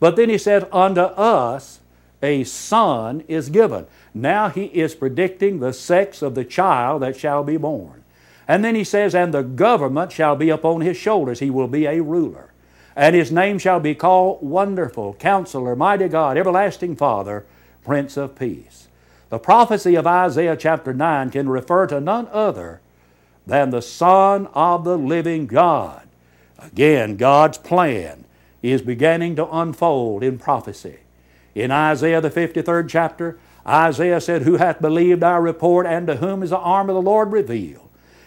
But 0.00 0.16
then 0.16 0.28
he 0.28 0.38
says, 0.38 0.64
Unto 0.72 1.02
us 1.02 1.80
a 2.22 2.42
son 2.44 3.22
is 3.28 3.50
given. 3.50 3.86
Now 4.12 4.48
he 4.48 4.64
is 4.64 4.94
predicting 4.96 5.60
the 5.60 5.72
sex 5.72 6.22
of 6.22 6.34
the 6.34 6.44
child 6.44 7.02
that 7.02 7.16
shall 7.16 7.44
be 7.44 7.56
born. 7.56 8.02
And 8.48 8.64
then 8.64 8.74
he 8.74 8.84
says, 8.84 9.14
And 9.14 9.34
the 9.34 9.42
government 9.42 10.12
shall 10.12 10.36
be 10.36 10.50
upon 10.50 10.80
his 10.80 10.96
shoulders. 10.96 11.40
He 11.40 11.50
will 11.50 11.68
be 11.68 11.86
a 11.86 12.02
ruler. 12.02 12.52
And 12.94 13.14
his 13.14 13.30
name 13.30 13.58
shall 13.58 13.80
be 13.80 13.94
called 13.94 14.42
Wonderful, 14.42 15.14
Counselor, 15.14 15.76
Mighty 15.76 16.08
God, 16.08 16.38
Everlasting 16.38 16.96
Father, 16.96 17.44
Prince 17.84 18.16
of 18.16 18.38
Peace. 18.38 18.88
The 19.28 19.38
prophecy 19.38 19.96
of 19.96 20.06
Isaiah 20.06 20.56
chapter 20.56 20.94
9 20.94 21.30
can 21.30 21.48
refer 21.48 21.86
to 21.88 22.00
none 22.00 22.28
other 22.30 22.80
than 23.46 23.70
the 23.70 23.82
Son 23.82 24.46
of 24.54 24.84
the 24.84 24.96
living 24.96 25.46
God. 25.46 26.08
Again, 26.58 27.16
God's 27.16 27.58
plan 27.58 28.24
is 28.62 28.82
beginning 28.82 29.36
to 29.36 29.48
unfold 29.48 30.22
in 30.22 30.38
prophecy. 30.38 30.98
In 31.54 31.70
Isaiah, 31.70 32.20
the 32.20 32.30
53rd 32.30 32.88
chapter, 32.88 33.38
Isaiah 33.66 34.20
said, 34.20 34.42
Who 34.42 34.56
hath 34.56 34.80
believed 34.80 35.22
our 35.22 35.42
report, 35.42 35.86
and 35.86 36.06
to 36.06 36.16
whom 36.16 36.42
is 36.42 36.50
the 36.50 36.58
arm 36.58 36.88
of 36.88 36.94
the 36.94 37.02
Lord 37.02 37.32
revealed? 37.32 37.85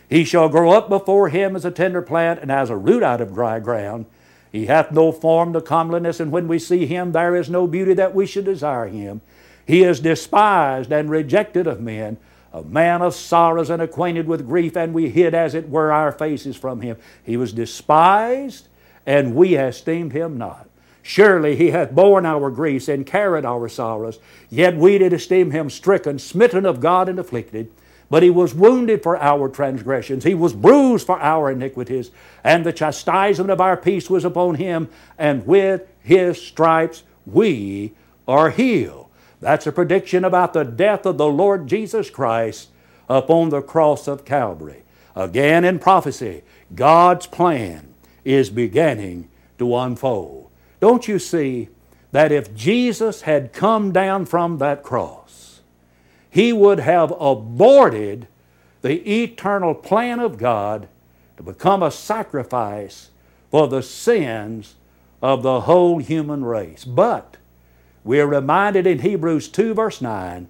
He 0.09 0.23
shall 0.23 0.49
grow 0.49 0.71
up 0.71 0.89
before 0.89 1.29
him 1.29 1.55
as 1.55 1.65
a 1.65 1.71
tender 1.71 2.01
plant, 2.01 2.39
and 2.41 2.51
as 2.51 2.69
a 2.69 2.75
root 2.75 3.03
out 3.03 3.21
of 3.21 3.33
dry 3.33 3.59
ground. 3.59 4.07
He 4.51 4.65
hath 4.65 4.91
no 4.91 5.11
form 5.11 5.53
to 5.53 5.61
comeliness, 5.61 6.19
and 6.19 6.31
when 6.31 6.47
we 6.47 6.57
see 6.57 6.87
him, 6.87 7.11
there 7.11 7.35
is 7.35 7.49
no 7.49 7.67
beauty 7.67 7.93
that 7.93 8.15
we 8.15 8.25
should 8.25 8.45
desire 8.45 8.87
him. 8.87 9.21
He 9.67 9.83
is 9.83 9.99
despised 9.99 10.91
and 10.91 11.11
rejected 11.11 11.67
of 11.67 11.79
men, 11.79 12.17
a 12.51 12.63
man 12.63 13.03
of 13.03 13.13
sorrows 13.13 13.69
and 13.69 13.83
acquainted 13.83 14.27
with 14.27 14.47
grief, 14.47 14.75
and 14.75 14.95
we 14.95 15.09
hid, 15.11 15.35
as 15.35 15.53
it 15.53 15.69
were, 15.69 15.91
our 15.91 16.11
faces 16.11 16.57
from 16.57 16.81
him. 16.81 16.97
He 17.23 17.37
was 17.37 17.53
despised, 17.53 18.67
and 19.05 19.35
we 19.35 19.55
esteemed 19.55 20.13
him 20.13 20.39
not. 20.39 20.67
Surely 21.03 21.55
he 21.55 21.69
hath 21.69 21.91
borne 21.91 22.25
our 22.25 22.49
griefs 22.49 22.87
and 22.87 23.05
carried 23.05 23.45
our 23.45 23.69
sorrows. 23.69 24.19
Yet 24.49 24.75
we 24.75 24.97
did 24.97 25.13
esteem 25.13 25.51
him 25.51 25.69
stricken, 25.69 26.17
smitten 26.17 26.65
of 26.65 26.79
God, 26.79 27.07
and 27.07 27.19
afflicted. 27.19 27.71
But 28.09 28.23
he 28.23 28.29
was 28.29 28.55
wounded 28.55 29.03
for 29.03 29.17
our 29.17 29.49
transgressions, 29.49 30.23
he 30.23 30.33
was 30.33 30.53
bruised 30.53 31.05
for 31.05 31.19
our 31.19 31.51
iniquities, 31.51 32.11
and 32.43 32.65
the 32.65 32.73
chastisement 32.73 33.51
of 33.51 33.61
our 33.61 33.77
peace 33.77 34.09
was 34.09 34.25
upon 34.25 34.55
him, 34.55 34.89
and 35.17 35.45
with 35.45 35.87
his 36.01 36.41
stripes 36.41 37.03
we 37.25 37.93
are 38.27 38.49
healed. 38.49 39.07
That's 39.39 39.67
a 39.67 39.71
prediction 39.71 40.25
about 40.25 40.53
the 40.53 40.63
death 40.63 41.05
of 41.05 41.17
the 41.17 41.27
Lord 41.27 41.67
Jesus 41.67 42.09
Christ 42.09 42.69
upon 43.07 43.49
the 43.49 43.61
cross 43.61 44.07
of 44.07 44.25
Calvary. 44.25 44.83
Again 45.15 45.63
in 45.63 45.79
prophecy, 45.79 46.43
God's 46.73 47.25
plan 47.27 47.93
is 48.23 48.49
beginning 48.49 49.29
to 49.57 49.75
unfold. 49.75 50.49
Don't 50.79 51.07
you 51.07 51.19
see 51.19 51.69
that 52.11 52.31
if 52.31 52.53
Jesus 52.55 53.21
had 53.21 53.53
come 53.53 53.91
down 53.91 54.25
from 54.25 54.57
that 54.57 54.83
cross, 54.83 55.18
he 56.29 56.53
would 56.53 56.79
have 56.79 57.13
aborted 57.19 58.27
the 58.81 59.23
eternal 59.23 59.73
plan 59.73 60.19
of 60.19 60.37
God 60.37 60.87
to 61.37 61.43
become 61.43 61.81
a 61.81 61.91
sacrifice 61.91 63.09
for 63.49 63.67
the 63.67 63.81
sins 63.81 64.75
of 65.21 65.43
the 65.43 65.61
whole 65.61 65.99
human 65.99 66.45
race. 66.45 66.85
But 66.85 67.37
we 68.03 68.19
are 68.19 68.27
reminded 68.27 68.87
in 68.87 68.99
Hebrews 68.99 69.49
2, 69.49 69.73
verse 69.73 70.01
9, 70.01 70.47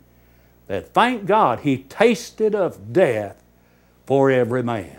that 0.67 0.93
thank 0.93 1.25
God 1.25 1.61
he 1.61 1.77
tasted 1.77 2.53
of 2.53 2.93
death 2.93 3.43
for 4.05 4.29
every 4.29 4.63
man. 4.63 4.97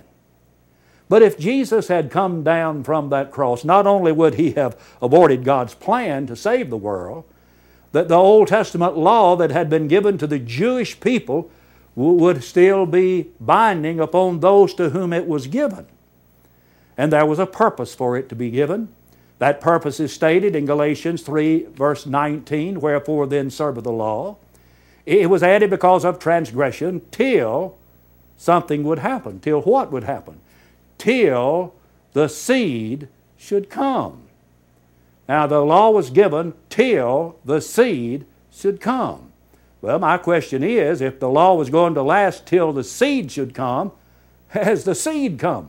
But 1.09 1.23
if 1.23 1.39
Jesus 1.39 1.89
had 1.89 2.11
come 2.11 2.45
down 2.45 2.85
from 2.85 3.11
that 3.11 3.33
cross, 3.33 3.65
not 3.65 3.87
only 3.87 4.13
would 4.13 4.35
he 4.35 4.53
have 4.53 4.81
aborted 5.03 5.45
God's 5.45 5.75
plan 5.75 6.27
to 6.27 6.37
save 6.37 6.71
the 6.71 6.77
world, 6.77 7.25
that 7.93 8.09
the 8.09 8.17
Old 8.17 8.49
Testament 8.49 8.97
law 8.97 9.37
that 9.37 9.51
had 9.51 9.69
been 9.69 9.89
given 9.89 10.19
to 10.19 10.27
the 10.27 10.39
Jewish 10.39 10.99
people 11.01 11.51
would 11.97 12.45
still 12.45 12.87
be 12.87 13.31
binding 13.41 14.01
upon 14.01 14.41
those 14.41 14.75
to 14.75 14.91
whom 14.91 15.13
it 15.13 15.27
was 15.27 15.47
given. 15.47 15.87
And 16.97 17.13
there 17.13 17.27
was 17.27 17.39
a 17.39 17.47
purpose 17.47 17.95
for 17.95 18.17
it 18.17 18.29
to 18.29 18.35
be 18.35 18.51
given. 18.51 18.89
That 19.39 19.61
purpose 19.61 19.99
is 20.01 20.13
stated 20.13 20.55
in 20.55 20.67
Galatians 20.67 21.23
3, 21.23 21.65
verse 21.73 22.07
19, 22.07 22.81
wherefore 22.81 23.27
then 23.27 23.51
serve 23.51 23.83
the 23.83 23.93
law. 23.93 24.37
It 25.07 25.31
was 25.31 25.43
added 25.43 25.71
because 25.71 26.05
of 26.05 26.19
transgression 26.19 27.03
till 27.11 27.77
something 28.37 28.85
would 28.85 28.99
happen. 29.01 29.41
Till 29.41 29.63
what 29.63 29.91
would 29.91 30.05
happen? 30.05 30.41
till 31.01 31.75
the 32.13 32.29
seed 32.29 33.09
should 33.37 33.71
come. 33.71 34.23
Now, 35.31 35.47
the 35.47 35.61
law 35.61 35.91
was 35.91 36.11
given 36.11 36.55
till 36.71 37.37
the 37.45 37.61
seed 37.61 38.27
should 38.51 38.81
come. 38.81 39.31
Well, 39.81 40.01
my 40.01 40.19
question 40.19 40.65
is 40.65 41.01
if 41.01 41.21
the 41.21 41.29
law 41.29 41.55
was 41.55 41.71
going 41.71 41.95
to 41.95 42.03
last 42.03 42.47
till 42.47 42.73
the 42.73 42.83
seed 42.83 43.31
should 43.31 43.55
come, 43.55 43.93
has 44.49 44.83
the 44.83 44.97
seed 44.97 45.39
come? 45.39 45.69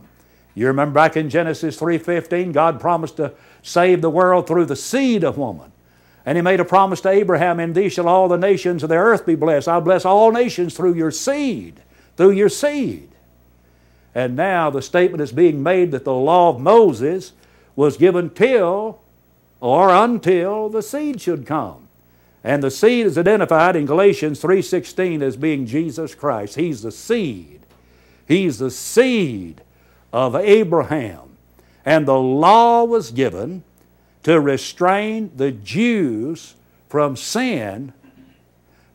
You 0.56 0.66
remember 0.66 0.94
back 0.94 1.16
in 1.16 1.30
Genesis 1.30 1.78
3:15, 1.78 2.52
God 2.52 2.80
promised 2.80 3.18
to 3.18 3.34
save 3.62 4.02
the 4.02 4.10
world 4.10 4.48
through 4.48 4.64
the 4.64 4.74
seed 4.74 5.22
of 5.22 5.38
woman. 5.38 5.70
And 6.26 6.36
he 6.36 6.42
made 6.42 6.58
a 6.58 6.64
promise 6.64 7.00
to 7.02 7.10
Abraham, 7.10 7.60
In 7.60 7.72
thee 7.72 7.88
shall 7.88 8.08
all 8.08 8.26
the 8.26 8.36
nations 8.36 8.82
of 8.82 8.88
the 8.88 8.96
earth 8.96 9.24
be 9.24 9.36
blessed. 9.36 9.68
I'll 9.68 9.80
bless 9.80 10.04
all 10.04 10.32
nations 10.32 10.74
through 10.74 10.94
your 10.94 11.12
seed, 11.12 11.80
through 12.16 12.32
your 12.32 12.48
seed. 12.48 13.10
And 14.12 14.34
now 14.34 14.70
the 14.70 14.82
statement 14.82 15.22
is 15.22 15.30
being 15.30 15.62
made 15.62 15.92
that 15.92 16.02
the 16.02 16.12
law 16.12 16.48
of 16.48 16.60
Moses 16.60 17.32
was 17.76 17.96
given 17.96 18.28
till 18.28 19.01
or 19.62 19.90
until 19.90 20.68
the 20.68 20.82
seed 20.82 21.20
should 21.20 21.46
come. 21.46 21.86
And 22.42 22.64
the 22.64 22.70
seed 22.70 23.06
is 23.06 23.16
identified 23.16 23.76
in 23.76 23.86
Galatians 23.86 24.40
3:16 24.40 25.22
as 25.22 25.36
being 25.36 25.66
Jesus 25.66 26.16
Christ. 26.16 26.56
He's 26.56 26.82
the 26.82 26.90
seed. 26.90 27.60
He's 28.26 28.58
the 28.58 28.72
seed 28.72 29.62
of 30.12 30.34
Abraham. 30.34 31.36
And 31.84 32.06
the 32.06 32.18
law 32.18 32.82
was 32.82 33.12
given 33.12 33.62
to 34.24 34.40
restrain 34.40 35.30
the 35.36 35.52
Jews 35.52 36.56
from 36.88 37.14
sin 37.14 37.92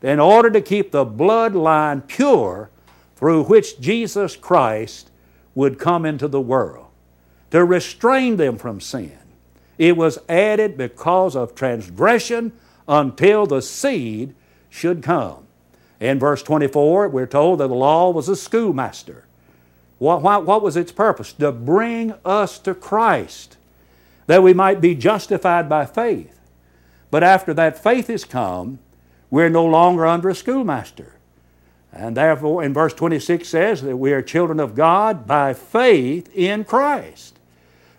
in 0.01 0.19
order 0.19 0.49
to 0.49 0.59
keep 0.59 0.91
the 0.91 1.05
bloodline 1.05 2.05
pure 2.07 2.69
through 3.15 3.45
which 3.45 3.79
Jesus 3.79 4.35
Christ 4.35 5.11
would 5.55 5.79
come 5.79 6.05
into 6.05 6.27
the 6.27 6.41
world, 6.41 6.87
to 7.51 7.63
restrain 7.63 8.35
them 8.35 8.57
from 8.57 8.81
sin. 8.81 9.17
It 9.77 9.95
was 9.95 10.19
added 10.27 10.77
because 10.77 11.35
of 11.35 11.55
transgression 11.55 12.53
until 12.87 13.45
the 13.45 13.61
seed 13.61 14.33
should 14.69 15.03
come. 15.03 15.45
In 15.99 16.19
verse 16.19 16.43
24, 16.43 17.09
we're 17.09 17.25
told 17.25 17.59
that 17.59 17.67
the 17.67 17.75
law 17.75 18.11
was 18.11 18.29
a 18.29 18.35
schoolmaster. 18.35 19.25
What, 19.99 20.21
what, 20.21 20.45
what 20.45 20.61
was 20.61 20.77
its 20.77 20.91
purpose? 20.91 21.33
To 21.33 21.51
bring 21.51 22.13
us 22.23 22.59
to 22.59 22.75
Christ, 22.75 23.57
that 24.27 24.43
we 24.43 24.53
might 24.53 24.79
be 24.79 24.93
justified 24.93 25.67
by 25.67 25.85
faith. 25.85 26.39
But 27.09 27.23
after 27.23 27.53
that 27.55 27.81
faith 27.81 28.09
is 28.09 28.25
come, 28.25 28.79
we're 29.29 29.49
no 29.49 29.65
longer 29.65 30.05
under 30.05 30.29
a 30.29 30.35
schoolmaster. 30.35 31.13
And 31.91 32.15
therefore, 32.15 32.63
in 32.63 32.73
verse 32.73 32.93
26 32.93 33.47
says 33.47 33.81
that 33.81 33.97
we 33.97 34.13
are 34.13 34.21
children 34.21 34.59
of 34.59 34.75
God 34.75 35.25
by 35.25 35.53
faith 35.53 36.29
in 36.35 36.63
Christ. 36.63 37.36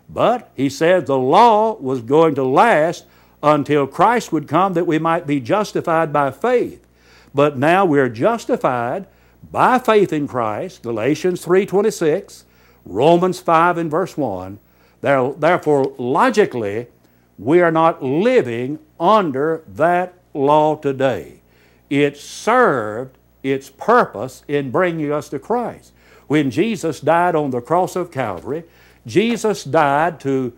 But 0.09 0.51
he 0.55 0.69
said 0.69 1.05
the 1.05 1.17
law 1.17 1.75
was 1.75 2.01
going 2.01 2.35
to 2.35 2.43
last 2.43 3.05
until 3.43 3.87
Christ 3.87 4.31
would 4.31 4.47
come 4.47 4.73
that 4.73 4.87
we 4.87 4.99
might 4.99 5.27
be 5.27 5.39
justified 5.39 6.11
by 6.11 6.31
faith. 6.31 6.85
But 7.33 7.57
now 7.57 7.85
we're 7.85 8.09
justified 8.09 9.05
by 9.51 9.79
faith 9.79 10.11
in 10.11 10.27
Christ, 10.27 10.81
Galatians 10.81 11.45
3:26, 11.45 12.43
Romans 12.85 13.39
5 13.39 13.77
and 13.77 13.91
verse 13.91 14.17
1. 14.17 14.59
Therefore, 15.01 15.93
logically, 15.97 16.87
we 17.37 17.61
are 17.61 17.71
not 17.71 18.03
living 18.03 18.79
under 18.99 19.63
that 19.67 20.15
law 20.33 20.75
today. 20.75 21.41
It 21.89 22.17
served 22.17 23.17
its 23.41 23.69
purpose 23.69 24.43
in 24.47 24.71
bringing 24.71 25.11
us 25.11 25.29
to 25.29 25.39
Christ. 25.39 25.93
When 26.27 26.51
Jesus 26.51 26.99
died 26.99 27.35
on 27.35 27.51
the 27.51 27.61
cross 27.61 27.95
of 27.95 28.11
Calvary, 28.11 28.65
Jesus 29.09 29.63
died 29.63 30.19
to 30.21 30.53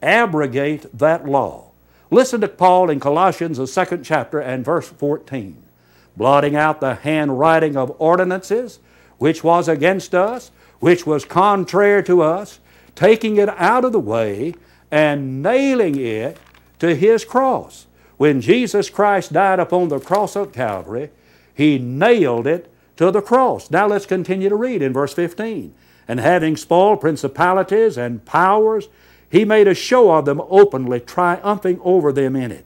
abrogate 0.00 0.86
that 0.96 1.28
law. 1.28 1.70
Listen 2.10 2.40
to 2.40 2.48
Paul 2.48 2.88
in 2.88 3.00
Colossians, 3.00 3.58
the 3.58 3.66
second 3.66 4.04
chapter, 4.04 4.40
and 4.40 4.64
verse 4.64 4.88
14 4.88 5.64
blotting 6.16 6.56
out 6.56 6.80
the 6.80 6.96
handwriting 6.96 7.76
of 7.76 7.94
ordinances, 8.00 8.80
which 9.18 9.44
was 9.44 9.68
against 9.68 10.16
us, 10.16 10.50
which 10.80 11.06
was 11.06 11.24
contrary 11.24 12.02
to 12.02 12.20
us, 12.20 12.58
taking 12.96 13.36
it 13.36 13.48
out 13.50 13.84
of 13.84 13.92
the 13.92 14.00
way, 14.00 14.52
and 14.90 15.40
nailing 15.42 15.96
it 15.96 16.36
to 16.80 16.94
his 16.96 17.24
cross. 17.24 17.86
When 18.16 18.40
Jesus 18.40 18.90
Christ 18.90 19.32
died 19.32 19.60
upon 19.60 19.88
the 19.88 20.00
cross 20.00 20.34
of 20.34 20.52
Calvary, 20.52 21.10
he 21.54 21.78
nailed 21.78 22.48
it 22.48 22.68
to 22.96 23.12
the 23.12 23.22
cross. 23.22 23.70
Now 23.70 23.86
let's 23.86 24.06
continue 24.06 24.48
to 24.48 24.56
read 24.56 24.82
in 24.82 24.92
verse 24.92 25.14
15. 25.14 25.72
And 26.08 26.18
having 26.18 26.56
spoiled 26.56 27.02
principalities 27.02 27.98
and 27.98 28.24
powers, 28.24 28.88
he 29.30 29.44
made 29.44 29.68
a 29.68 29.74
show 29.74 30.10
of 30.12 30.24
them 30.24 30.40
openly, 30.48 31.00
triumphing 31.00 31.78
over 31.84 32.12
them 32.12 32.34
in 32.34 32.50
it. 32.50 32.64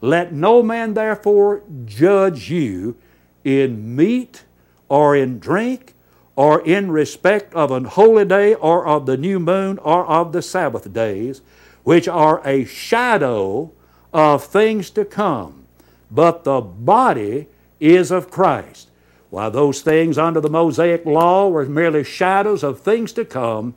Let 0.00 0.32
no 0.32 0.62
man 0.62 0.94
therefore 0.94 1.62
judge 1.84 2.50
you 2.50 2.96
in 3.44 3.94
meat 3.94 4.44
or 4.88 5.14
in 5.14 5.38
drink 5.38 5.94
or 6.36 6.60
in 6.62 6.90
respect 6.90 7.54
of 7.54 7.70
an 7.70 7.84
holy 7.84 8.24
day 8.24 8.54
or 8.54 8.86
of 8.86 9.06
the 9.06 9.16
new 9.16 9.38
moon 9.38 9.78
or 9.78 10.06
of 10.06 10.32
the 10.32 10.42
Sabbath 10.42 10.92
days, 10.92 11.42
which 11.84 12.08
are 12.08 12.40
a 12.46 12.64
shadow 12.64 13.70
of 14.12 14.42
things 14.44 14.90
to 14.90 15.04
come. 15.04 15.64
But 16.10 16.44
the 16.44 16.60
body 16.60 17.46
is 17.78 18.10
of 18.10 18.30
Christ. 18.30 18.89
While 19.30 19.50
those 19.50 19.80
things 19.80 20.18
under 20.18 20.40
the 20.40 20.50
Mosaic 20.50 21.06
law 21.06 21.48
were 21.48 21.64
merely 21.64 22.04
shadows 22.04 22.62
of 22.62 22.80
things 22.80 23.12
to 23.12 23.24
come, 23.24 23.74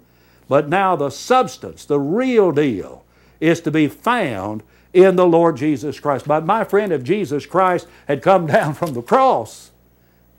but 0.47 0.67
now 0.67 0.95
the 0.95 1.09
substance, 1.09 1.85
the 1.85 1.99
real 1.99 2.51
deal, 2.51 3.05
is 3.39 3.61
to 3.61 3.71
be 3.71 3.87
found 3.87 4.63
in 4.93 5.15
the 5.15 5.25
Lord 5.25 5.57
Jesus 5.57 5.99
Christ. 5.99 6.27
But 6.27 6.45
my 6.45 6.63
friend, 6.63 6.91
if 6.91 7.03
Jesus 7.03 7.45
Christ 7.45 7.87
had 8.07 8.21
come 8.21 8.47
down 8.47 8.73
from 8.73 8.93
the 8.93 9.01
cross, 9.01 9.71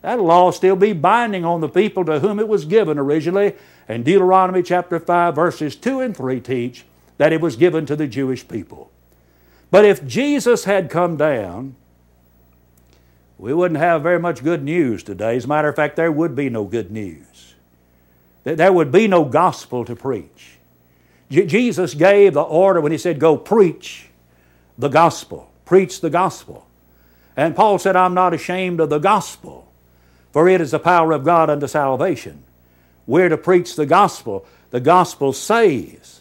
that 0.03 0.21
law 0.21 0.51
still 0.51 0.77
be 0.77 0.93
binding 0.93 1.45
on 1.45 1.61
the 1.61 1.69
people 1.69 2.05
to 2.05 2.21
whom 2.21 2.38
it 2.38 2.49
was 2.49 2.65
given 2.65 2.99
originally. 2.99 3.55
And 3.88 4.05
Deuteronomy 4.05 4.62
chapter 4.62 5.01
5, 5.01 5.35
verses 5.35 5.77
2 5.77 6.01
and 6.01 6.17
3 6.17 6.41
teach 6.41 6.85
that 7.17 7.33
it 7.33 7.41
was 7.41 7.57
given 7.57 7.87
to 7.87 7.97
the 7.97 8.07
Jewish 8.07 8.47
people. 8.47 8.91
But 9.71 9.85
if 9.85 10.07
Jesus 10.07 10.65
had 10.65 10.91
come 10.91 11.17
down, 11.17 11.77
we 13.38 13.53
wouldn't 13.53 13.81
have 13.81 14.03
very 14.03 14.18
much 14.18 14.44
good 14.44 14.62
news 14.62 15.03
today. 15.03 15.37
As 15.37 15.44
a 15.44 15.49
matter 15.49 15.68
of 15.68 15.77
fact, 15.77 15.97
there 15.97 16.12
would 16.12 16.35
be 16.35 16.49
no 16.49 16.64
good 16.64 16.90
news. 16.90 17.55
There 18.44 18.73
would 18.73 18.92
be 18.92 19.09
no 19.09 19.25
gospel 19.25 19.85
to 19.85 19.97
preach. 19.97 20.59
Jesus 21.31 21.94
gave 21.94 22.35
the 22.35 22.42
order 22.42 22.81
when 22.81 22.92
He 22.92 22.99
said, 22.99 23.18
Go 23.18 23.37
preach 23.37 24.09
the 24.79 24.88
gospel. 24.88 25.51
Preach 25.64 26.01
the 26.01 26.11
gospel. 26.11 26.66
And 27.37 27.57
Paul 27.57 27.79
said, 27.79 27.97
I'm 27.97 28.14
not 28.14 28.35
ashamed 28.35 28.81
of 28.81 28.90
the 28.90 28.99
gospel, 28.99 29.66
for 30.33 30.49
it 30.49 30.61
is 30.61 30.70
the 30.70 30.79
power 30.79 31.12
of 31.12 31.25
God 31.25 31.51
unto 31.51 31.66
salvation. 31.66 32.44
We're 33.07 33.29
to 33.29 33.37
preach 33.37 33.75
the 33.75 33.87
gospel. 33.87 34.47
The 34.70 34.81
gospel 34.81 35.33
saves. 35.33 36.20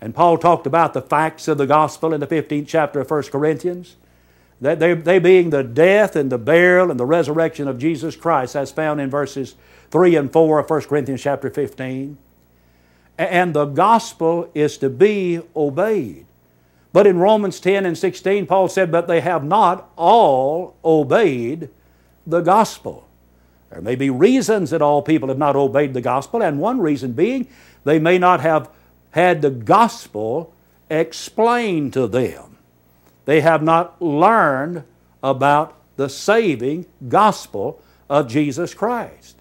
And 0.00 0.14
Paul 0.14 0.38
talked 0.38 0.66
about 0.66 0.94
the 0.94 1.02
facts 1.02 1.48
of 1.48 1.58
the 1.58 1.66
gospel 1.66 2.14
in 2.14 2.20
the 2.20 2.26
15th 2.26 2.68
chapter 2.68 3.00
of 3.00 3.10
1 3.10 3.24
Corinthians. 3.24 3.96
That 4.60 4.80
they, 4.80 4.94
they 4.94 5.18
being 5.18 5.50
the 5.50 5.62
death 5.62 6.16
and 6.16 6.30
the 6.30 6.38
burial 6.38 6.90
and 6.90 6.98
the 6.98 7.06
resurrection 7.06 7.68
of 7.68 7.78
Jesus 7.78 8.16
Christ, 8.16 8.56
as 8.56 8.72
found 8.72 9.00
in 9.00 9.08
verses 9.08 9.54
3 9.90 10.16
and 10.16 10.32
4 10.32 10.58
of 10.58 10.68
1 10.70 10.82
Corinthians 10.82 11.22
chapter 11.22 11.48
15. 11.48 12.18
And 13.16 13.54
the 13.54 13.66
gospel 13.66 14.50
is 14.54 14.78
to 14.78 14.90
be 14.90 15.40
obeyed. 15.54 16.26
But 16.92 17.06
in 17.06 17.18
Romans 17.18 17.60
10 17.60 17.86
and 17.86 17.96
16, 17.96 18.46
Paul 18.46 18.68
said, 18.68 18.90
But 18.90 19.08
they 19.08 19.20
have 19.20 19.44
not 19.44 19.90
all 19.96 20.74
obeyed 20.84 21.68
the 22.26 22.40
gospel. 22.40 23.06
There 23.70 23.82
may 23.82 23.96
be 23.96 24.10
reasons 24.10 24.70
that 24.70 24.82
all 24.82 25.02
people 25.02 25.28
have 25.28 25.38
not 25.38 25.56
obeyed 25.56 25.94
the 25.94 26.00
gospel, 26.00 26.42
and 26.42 26.58
one 26.58 26.80
reason 26.80 27.12
being 27.12 27.48
they 27.84 27.98
may 27.98 28.18
not 28.18 28.40
have 28.40 28.70
had 29.10 29.42
the 29.42 29.50
gospel 29.50 30.52
explained 30.90 31.92
to 31.92 32.06
them. 32.06 32.47
They 33.28 33.42
have 33.42 33.62
not 33.62 34.00
learned 34.00 34.84
about 35.22 35.76
the 35.96 36.08
saving 36.08 36.86
gospel 37.08 37.82
of 38.08 38.26
Jesus 38.28 38.72
Christ. 38.72 39.36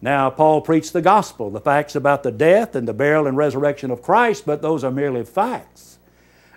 Now, 0.00 0.30
Paul 0.30 0.62
preached 0.62 0.94
the 0.94 1.02
gospel, 1.02 1.50
the 1.50 1.60
facts 1.60 1.94
about 1.94 2.22
the 2.22 2.32
death 2.32 2.74
and 2.74 2.88
the 2.88 2.94
burial 2.94 3.26
and 3.26 3.36
resurrection 3.36 3.90
of 3.90 4.00
Christ, 4.00 4.46
but 4.46 4.62
those 4.62 4.84
are 4.84 4.90
merely 4.90 5.24
facts 5.24 5.96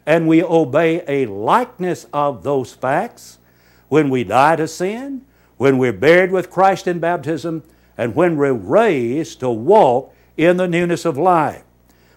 and 0.10 0.28
we 0.28 0.44
obey 0.44 1.04
a 1.08 1.28
likeness 1.28 2.08
of 2.12 2.42
those 2.42 2.74
facts 2.74 3.38
when 3.90 4.10
we 4.10 4.24
die 4.24 4.56
to 4.56 4.68
sin, 4.68 5.24
when 5.58 5.78
we're 5.78 5.94
buried 5.94 6.32
with 6.32 6.50
Christ 6.50 6.88
in 6.88 6.98
baptism, 6.98 7.64
and 7.96 8.16
when 8.16 8.36
we're 8.36 8.54
raised 8.54 9.40
to 9.42 9.52
walk 9.52 10.12
in 10.36 10.58
the 10.58 10.68
newness 10.68 11.06
of 11.06 11.16
life. 11.16 11.64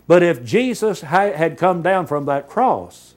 But 0.07 0.22
if 0.22 0.42
Jesus 0.42 1.03
had 1.03 1.59
come 1.59 1.83
down 1.83 2.07
from 2.07 2.25
that 2.25 2.48
cross, 2.48 3.14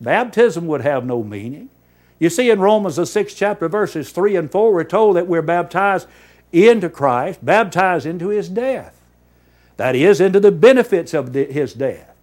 baptism 0.00 0.66
would 0.66 0.82
have 0.82 1.04
no 1.04 1.22
meaning. 1.22 1.70
You 2.18 2.30
see, 2.30 2.50
in 2.50 2.60
Romans, 2.60 2.96
the 2.96 3.06
sixth 3.06 3.36
chapter, 3.36 3.68
verses 3.68 4.10
3 4.10 4.36
and 4.36 4.50
4, 4.50 4.72
we're 4.72 4.84
told 4.84 5.16
that 5.16 5.26
we're 5.26 5.42
baptized 5.42 6.08
into 6.52 6.88
Christ, 6.88 7.44
baptized 7.44 8.06
into 8.06 8.28
His 8.28 8.48
death. 8.48 9.00
That 9.76 9.94
is, 9.94 10.20
into 10.20 10.40
the 10.40 10.52
benefits 10.52 11.12
of 11.12 11.34
His 11.34 11.74
death. 11.74 12.14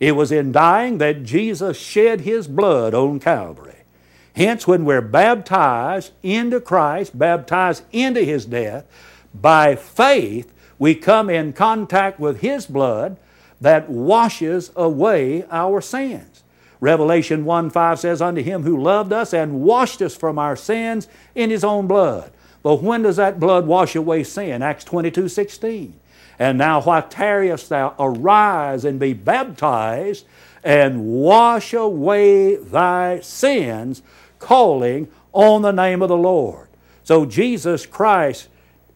It 0.00 0.12
was 0.12 0.32
in 0.32 0.52
dying 0.52 0.98
that 0.98 1.22
Jesus 1.22 1.78
shed 1.78 2.22
His 2.22 2.48
blood 2.48 2.94
on 2.94 3.20
Calvary. 3.20 3.76
Hence, 4.34 4.66
when 4.66 4.86
we're 4.86 5.02
baptized 5.02 6.12
into 6.22 6.58
Christ, 6.58 7.18
baptized 7.18 7.84
into 7.92 8.24
His 8.24 8.46
death, 8.46 8.86
by 9.34 9.76
faith, 9.76 10.52
we 10.78 10.94
come 10.94 11.28
in 11.28 11.52
contact 11.52 12.18
with 12.18 12.40
His 12.40 12.66
blood 12.66 13.18
that 13.60 13.90
washes 13.90 14.72
away 14.74 15.44
our 15.50 15.80
sins. 15.82 16.31
Revelation 16.82 17.44
1 17.44 17.70
5 17.70 18.00
says, 18.00 18.20
Unto 18.20 18.42
Him 18.42 18.64
who 18.64 18.82
loved 18.82 19.12
us 19.12 19.32
and 19.32 19.60
washed 19.60 20.02
us 20.02 20.16
from 20.16 20.36
our 20.36 20.56
sins 20.56 21.06
in 21.32 21.48
His 21.48 21.62
own 21.62 21.86
blood. 21.86 22.32
But 22.64 22.82
when 22.82 23.02
does 23.02 23.16
that 23.16 23.38
blood 23.38 23.68
wash 23.68 23.94
away 23.94 24.24
sin? 24.24 24.62
Acts 24.62 24.82
22 24.82 25.28
16. 25.28 25.94
And 26.40 26.58
now, 26.58 26.82
why 26.82 27.02
tarriest 27.02 27.68
thou? 27.68 27.94
Arise 28.00 28.84
and 28.84 28.98
be 28.98 29.12
baptized 29.12 30.26
and 30.64 31.04
wash 31.04 31.72
away 31.72 32.56
thy 32.56 33.20
sins, 33.20 34.02
calling 34.40 35.06
on 35.32 35.62
the 35.62 35.70
name 35.70 36.02
of 36.02 36.08
the 36.08 36.16
Lord. 36.16 36.66
So, 37.04 37.24
Jesus 37.24 37.86
Christ 37.86 38.48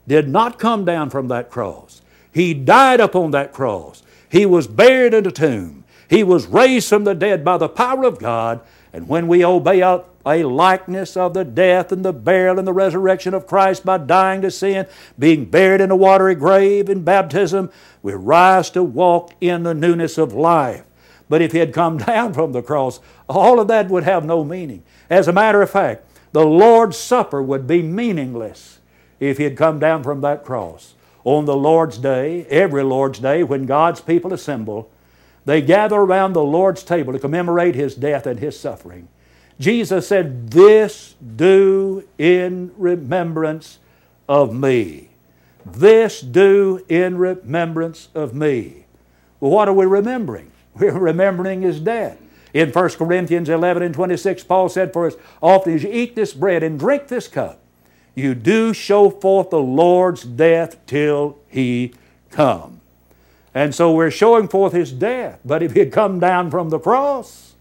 did 0.08 0.28
not 0.28 0.58
come 0.58 0.84
down 0.84 1.08
from 1.08 1.28
that 1.28 1.50
cross. 1.50 2.02
He 2.32 2.52
died 2.52 2.98
upon 2.98 3.30
that 3.30 3.52
cross. 3.52 4.02
He 4.28 4.44
was 4.44 4.66
buried 4.66 5.14
in 5.14 5.24
a 5.24 5.30
tomb. 5.30 5.84
He 6.08 6.22
was 6.22 6.46
raised 6.46 6.88
from 6.88 7.04
the 7.04 7.14
dead 7.14 7.44
by 7.44 7.58
the 7.58 7.68
power 7.68 8.04
of 8.04 8.18
God. 8.18 8.60
And 8.92 9.08
when 9.08 9.28
we 9.28 9.44
obey 9.44 9.80
a 9.80 10.04
likeness 10.24 11.16
of 11.16 11.34
the 11.34 11.44
death 11.44 11.92
and 11.92 12.04
the 12.04 12.12
burial 12.12 12.58
and 12.58 12.66
the 12.66 12.72
resurrection 12.72 13.34
of 13.34 13.46
Christ 13.46 13.84
by 13.84 13.98
dying 13.98 14.42
to 14.42 14.50
sin, 14.50 14.86
being 15.18 15.44
buried 15.44 15.80
in 15.80 15.90
a 15.90 15.96
watery 15.96 16.34
grave 16.34 16.88
in 16.88 17.02
baptism, 17.02 17.70
we 18.02 18.14
rise 18.14 18.70
to 18.70 18.82
walk 18.82 19.32
in 19.40 19.64
the 19.64 19.74
newness 19.74 20.16
of 20.16 20.32
life. 20.32 20.84
But 21.28 21.42
if 21.42 21.52
he 21.52 21.58
had 21.58 21.74
come 21.74 21.98
down 21.98 22.32
from 22.32 22.52
the 22.52 22.62
cross, 22.62 23.00
all 23.28 23.60
of 23.60 23.68
that 23.68 23.88
would 23.88 24.04
have 24.04 24.24
no 24.24 24.44
meaning. 24.44 24.82
As 25.10 25.28
a 25.28 25.32
matter 25.32 25.60
of 25.60 25.70
fact, 25.70 26.04
the 26.32 26.44
Lord's 26.44 26.96
Supper 26.96 27.42
would 27.42 27.66
be 27.66 27.82
meaningless 27.82 28.78
if 29.20 29.38
he 29.38 29.44
had 29.44 29.56
come 29.56 29.78
down 29.78 30.02
from 30.02 30.20
that 30.20 30.44
cross. 30.44 30.94
on 31.24 31.44
the 31.44 31.56
Lord's 31.56 31.98
day, 31.98 32.44
every 32.44 32.84
Lord's 32.84 33.18
day, 33.18 33.42
when 33.42 33.66
God's 33.66 34.00
people 34.00 34.32
assemble, 34.32 34.90
they 35.46 35.62
gather 35.62 35.96
around 35.96 36.34
the 36.34 36.42
Lord's 36.42 36.82
table 36.82 37.12
to 37.12 37.18
commemorate 37.18 37.76
His 37.76 37.94
death 37.94 38.26
and 38.26 38.38
His 38.38 38.58
suffering. 38.58 39.08
Jesus 39.58 40.06
said, 40.06 40.50
This 40.50 41.14
do 41.36 42.06
in 42.18 42.72
remembrance 42.76 43.78
of 44.28 44.52
me. 44.52 45.08
This 45.64 46.20
do 46.20 46.84
in 46.88 47.16
remembrance 47.16 48.08
of 48.14 48.34
me. 48.34 48.86
Well, 49.40 49.52
what 49.52 49.68
are 49.68 49.72
we 49.72 49.86
remembering? 49.86 50.50
We're 50.74 50.98
remembering 50.98 51.62
His 51.62 51.80
death. 51.80 52.20
In 52.52 52.70
1 52.72 52.88
Corinthians 52.90 53.48
11 53.48 53.82
and 53.82 53.94
26, 53.94 54.44
Paul 54.44 54.68
said, 54.68 54.92
For 54.92 55.06
as 55.06 55.16
often 55.40 55.74
as 55.74 55.84
you 55.84 55.90
eat 55.92 56.16
this 56.16 56.32
bread 56.32 56.62
and 56.64 56.78
drink 56.78 57.06
this 57.06 57.28
cup, 57.28 57.60
you 58.16 58.34
do 58.34 58.72
show 58.72 59.10
forth 59.10 59.50
the 59.50 59.60
Lord's 59.60 60.24
death 60.24 60.84
till 60.86 61.38
He 61.48 61.94
come. 62.30 62.80
And 63.56 63.74
so 63.74 63.90
we're 63.90 64.10
showing 64.10 64.48
forth 64.48 64.74
His 64.74 64.92
death. 64.92 65.40
But 65.42 65.62
if 65.62 65.72
He 65.72 65.78
had 65.78 65.90
come 65.90 66.20
down 66.20 66.50
from 66.50 66.68
the 66.68 66.78
cross, 66.78 67.54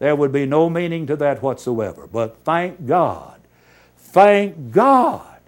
there 0.00 0.16
would 0.16 0.32
be 0.32 0.44
no 0.44 0.68
meaning 0.68 1.06
to 1.06 1.14
that 1.14 1.40
whatsoever. 1.40 2.08
But 2.08 2.38
thank 2.38 2.84
God, 2.84 3.40
thank 3.96 4.72
God, 4.72 5.38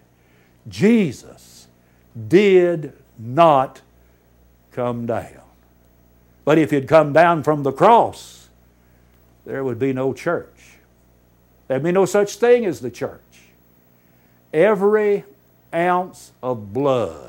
Jesus 0.69 1.67
did 2.29 2.93
not 3.19 3.81
come 4.71 5.05
down. 5.05 5.41
But 6.45 6.57
if 6.57 6.71
he'd 6.71 6.87
come 6.87 7.11
down 7.11 7.43
from 7.43 7.63
the 7.63 7.73
cross, 7.73 8.47
there 9.45 9.65
would 9.65 9.79
be 9.79 9.91
no 9.91 10.13
church. 10.13 10.77
There'd 11.67 11.83
be 11.83 11.91
no 11.91 12.05
such 12.05 12.37
thing 12.37 12.65
as 12.65 12.79
the 12.79 12.89
church. 12.89 13.19
Every 14.53 15.25
ounce 15.73 16.31
of 16.41 16.71
blood 16.71 17.26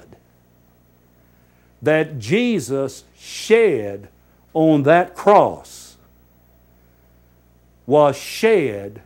that 1.83 2.19
Jesus 2.19 3.05
shed 3.17 4.09
on 4.55 4.83
that 4.85 5.15
cross 5.15 5.97
was 7.87 8.17
shed 8.17 9.01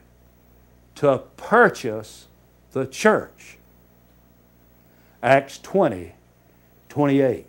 to 0.96 1.22
purchase 1.36 2.26
the 2.72 2.86
church. 2.86 3.58
Acts 5.22 5.58
20, 5.58 6.12
28. 6.88 7.46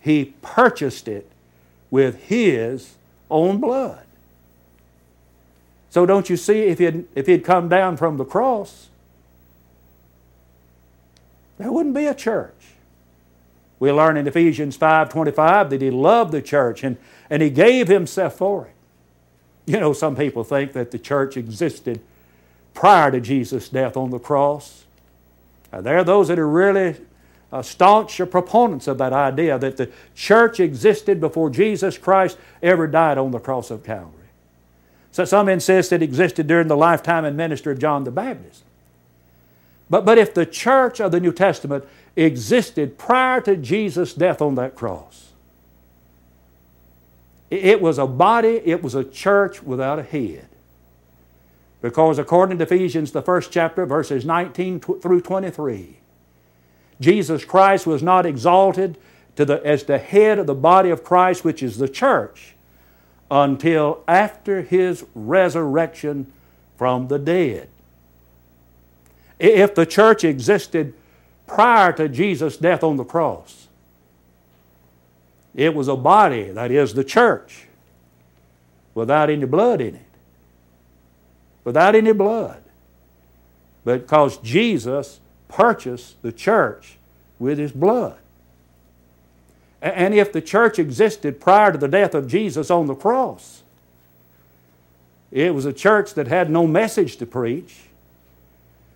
He 0.00 0.34
purchased 0.40 1.08
it 1.08 1.30
with 1.90 2.24
His 2.24 2.94
own 3.30 3.58
blood. 3.58 4.04
So 5.90 6.06
don't 6.06 6.30
you 6.30 6.38
see, 6.38 6.60
if 6.62 6.78
he'd, 6.78 7.06
if 7.14 7.26
he'd 7.26 7.44
come 7.44 7.68
down 7.68 7.98
from 7.98 8.16
the 8.16 8.24
cross, 8.24 8.88
there 11.58 11.70
wouldn't 11.70 11.94
be 11.94 12.06
a 12.06 12.14
church. 12.14 12.54
We 13.82 13.90
learn 13.90 14.16
in 14.16 14.28
Ephesians 14.28 14.78
5.25 14.78 15.70
that 15.70 15.82
he 15.82 15.90
loved 15.90 16.30
the 16.30 16.40
church 16.40 16.84
and, 16.84 16.96
and 17.28 17.42
he 17.42 17.50
gave 17.50 17.88
himself 17.88 18.36
for 18.36 18.66
it. 18.66 18.74
You 19.72 19.80
know, 19.80 19.92
some 19.92 20.14
people 20.14 20.44
think 20.44 20.72
that 20.74 20.92
the 20.92 21.00
church 21.00 21.36
existed 21.36 21.98
prior 22.74 23.10
to 23.10 23.20
Jesus' 23.20 23.68
death 23.68 23.96
on 23.96 24.10
the 24.10 24.20
cross. 24.20 24.84
Now, 25.72 25.80
there 25.80 25.98
are 25.98 26.04
those 26.04 26.28
that 26.28 26.38
are 26.38 26.48
really 26.48 26.94
uh, 27.52 27.62
staunch 27.62 28.20
proponents 28.30 28.86
of 28.86 28.98
that 28.98 29.12
idea 29.12 29.58
that 29.58 29.76
the 29.78 29.90
church 30.14 30.60
existed 30.60 31.20
before 31.20 31.50
Jesus 31.50 31.98
Christ 31.98 32.38
ever 32.62 32.86
died 32.86 33.18
on 33.18 33.32
the 33.32 33.40
cross 33.40 33.72
of 33.72 33.82
Calvary. 33.82 34.28
So 35.10 35.24
some 35.24 35.48
insist 35.48 35.92
it 35.92 36.04
existed 36.04 36.46
during 36.46 36.68
the 36.68 36.76
lifetime 36.76 37.24
and 37.24 37.36
ministry 37.36 37.72
of 37.72 37.80
John 37.80 38.04
the 38.04 38.12
Baptist. 38.12 38.62
But, 39.90 40.04
but 40.04 40.18
if 40.18 40.32
the 40.32 40.46
church 40.46 41.00
of 41.00 41.10
the 41.10 41.18
New 41.18 41.32
Testament 41.32 41.84
existed 42.16 42.98
prior 42.98 43.40
to 43.42 43.56
Jesus' 43.56 44.14
death 44.14 44.42
on 44.42 44.54
that 44.56 44.74
cross, 44.74 45.30
it 47.50 47.82
was 47.82 47.98
a 47.98 48.06
body, 48.06 48.60
it 48.64 48.82
was 48.82 48.94
a 48.94 49.04
church 49.04 49.62
without 49.62 49.98
a 49.98 50.02
head. 50.02 50.48
Because 51.82 52.18
according 52.18 52.58
to 52.58 52.64
Ephesians, 52.64 53.12
the 53.12 53.20
first 53.20 53.52
chapter, 53.52 53.84
verses 53.84 54.24
19 54.24 54.80
through 54.80 55.20
23, 55.20 55.96
Jesus 57.00 57.44
Christ 57.44 57.86
was 57.86 58.02
not 58.02 58.24
exalted 58.24 58.96
to 59.36 59.44
the, 59.44 59.64
as 59.66 59.84
the 59.84 59.98
head 59.98 60.38
of 60.38 60.46
the 60.46 60.54
body 60.54 60.90
of 60.90 61.02
Christ, 61.04 61.44
which 61.44 61.62
is 61.62 61.78
the 61.78 61.88
church, 61.88 62.54
until 63.30 64.04
after 64.06 64.62
his 64.62 65.04
resurrection 65.14 66.32
from 66.76 67.08
the 67.08 67.18
dead. 67.18 67.68
If 69.38 69.74
the 69.74 69.86
church 69.86 70.22
existed 70.22 70.94
prior 71.46 71.92
to 71.92 72.08
Jesus' 72.08 72.56
death 72.56 72.82
on 72.82 72.96
the 72.96 73.04
cross, 73.04 73.68
it 75.54 75.74
was 75.74 75.88
a 75.88 75.96
body, 75.96 76.50
that 76.50 76.70
is 76.70 76.94
the 76.94 77.04
church, 77.04 77.66
without 78.94 79.30
any 79.30 79.44
blood 79.44 79.80
in 79.80 79.96
it. 79.96 80.02
Without 81.64 81.94
any 81.94 82.12
blood. 82.12 82.62
But 83.84 84.02
Because 84.02 84.38
Jesus 84.38 85.20
purchased 85.48 86.20
the 86.22 86.32
church 86.32 86.96
with 87.38 87.58
his 87.58 87.72
blood. 87.72 88.16
And 89.82 90.14
if 90.14 90.32
the 90.32 90.40
church 90.40 90.78
existed 90.78 91.40
prior 91.40 91.72
to 91.72 91.78
the 91.78 91.88
death 91.88 92.14
of 92.14 92.28
Jesus 92.28 92.70
on 92.70 92.86
the 92.86 92.94
cross, 92.94 93.62
it 95.32 95.54
was 95.54 95.66
a 95.66 95.72
church 95.72 96.14
that 96.14 96.28
had 96.28 96.50
no 96.50 96.66
message 96.66 97.16
to 97.16 97.26
preach 97.26 97.80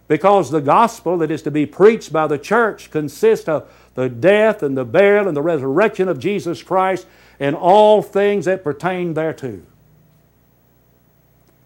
because 0.09 0.51
the 0.51 0.61
gospel 0.61 1.19
that 1.19 1.31
is 1.31 1.43
to 1.43 1.51
be 1.51 1.67
preached 1.67 2.13
by 2.13 2.27
the 2.27 2.39
church 2.39 2.91
consists 2.91 3.49
of 3.49 3.69
the 3.95 4.09
death 4.09 4.63
and 4.63 4.77
the 4.77 4.85
burial 4.85 5.27
and 5.27 5.37
the 5.37 5.43
resurrection 5.43 6.09
of 6.09 6.19
Jesus 6.19 6.63
Christ 6.63 7.07
and 7.41 7.57
all 7.57 8.03
things 8.03 8.45
that 8.45 8.63
pertain 8.63 9.15
thereto. 9.15 9.63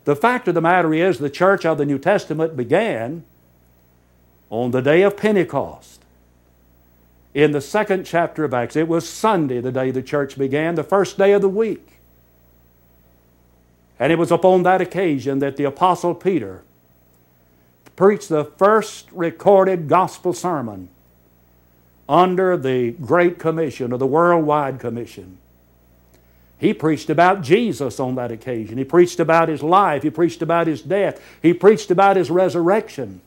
The 0.05 0.17
fact 0.17 0.49
of 0.49 0.55
the 0.55 0.61
matter 0.61 0.95
is, 0.95 1.19
the 1.19 1.31
church 1.31 1.67
of 1.67 1.79
the 1.79 1.85
New 1.85 1.99
Testament 1.99 2.57
began 2.57 3.25
on 4.49 4.71
the 4.71 4.81
day 4.81 5.03
of 5.03 5.17
Pentecost. 5.17 6.03
In 7.35 7.53
the 7.53 7.61
second 7.61 8.05
chapter 8.05 8.43
of 8.43 8.55
Acts, 8.55 8.75
it 8.75 8.89
was 8.89 9.09
Sunday, 9.09 9.61
the 9.61 9.71
day 9.71 9.91
the 9.91 10.03
church 10.03 10.37
began, 10.37 10.75
the 10.75 10.83
first 10.83 11.17
day 11.17 11.33
of 11.33 11.43
the 11.43 11.49
week. 11.49 11.87
And 14.01 14.11
it 14.11 14.19
was 14.19 14.33
upon 14.33 14.63
that 14.63 14.81
occasion 14.81 15.39
that 15.41 15.57
the 15.57 15.65
Apostle 15.65 16.15
Peter 16.15 16.63
preached 18.01 18.31
the 18.31 18.47
first 18.47 19.07
recorded 19.13 19.87
gospel 19.87 20.33
sermon 20.33 20.89
under 22.09 22.57
the 22.57 22.93
Great 22.93 23.39
Commission 23.39 23.93
or 23.93 23.99
the 23.99 24.07
Worldwide 24.07 24.81
Commission. 24.81 25.37
He 26.57 26.73
preached 26.73 27.11
about 27.11 27.43
Jesus 27.43 28.01
on 28.01 28.15
that 28.15 28.33
occasion. 28.33 28.79
He 28.79 28.85
preached 28.85 29.21
about 29.21 29.51
his 29.51 29.63
life. 29.63 30.03
He 30.03 30.09
preached 30.09 30.41
about 30.41 30.67
his 30.67 30.81
death. 30.81 31.23
He 31.43 31.53
preached 31.53 31.91
about 31.91 32.17
his 32.17 32.31
resurrection. 32.31 33.21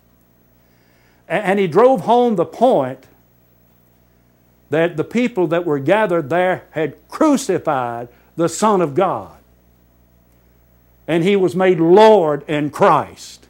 And 1.27 1.59
he 1.59 1.67
drove 1.67 2.01
home 2.01 2.35
the 2.35 2.43
point 2.43 3.05
that 4.71 4.97
the 4.97 5.03
people 5.03 5.45
that 5.49 5.67
were 5.67 5.77
gathered 5.77 6.31
there 6.31 6.63
had 6.71 6.95
crucified 7.09 8.07
the 8.35 8.49
Son 8.49 8.81
of 8.81 8.95
God. 8.95 9.37
And 11.07 11.23
he 11.23 11.35
was 11.35 11.55
made 11.55 11.79
Lord 11.79 12.43
and 12.47 12.73
Christ. 12.73 13.42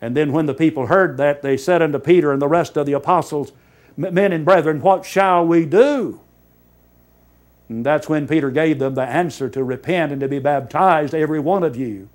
And 0.00 0.16
then 0.16 0.32
when 0.32 0.46
the 0.46 0.54
people 0.54 0.86
heard 0.86 1.16
that, 1.16 1.42
they 1.42 1.56
said 1.56 1.82
unto 1.82 1.98
Peter 1.98 2.32
and 2.32 2.40
the 2.40 2.48
rest 2.48 2.76
of 2.76 2.86
the 2.86 2.92
apostles, 2.92 3.52
Men 3.96 4.32
and 4.32 4.44
brethren, 4.44 4.82
what 4.82 5.06
shall 5.06 5.46
we 5.46 5.64
do? 5.64 6.20
And 7.68 7.84
that's 7.84 8.08
when 8.08 8.28
Peter 8.28 8.50
gave 8.50 8.78
them 8.78 8.94
the 8.94 9.02
answer 9.02 9.48
to 9.48 9.64
repent 9.64 10.12
and 10.12 10.20
to 10.20 10.28
be 10.28 10.38
baptized, 10.38 11.14
every 11.14 11.40
one 11.40 11.62
of 11.62 11.76
you, 11.76 12.08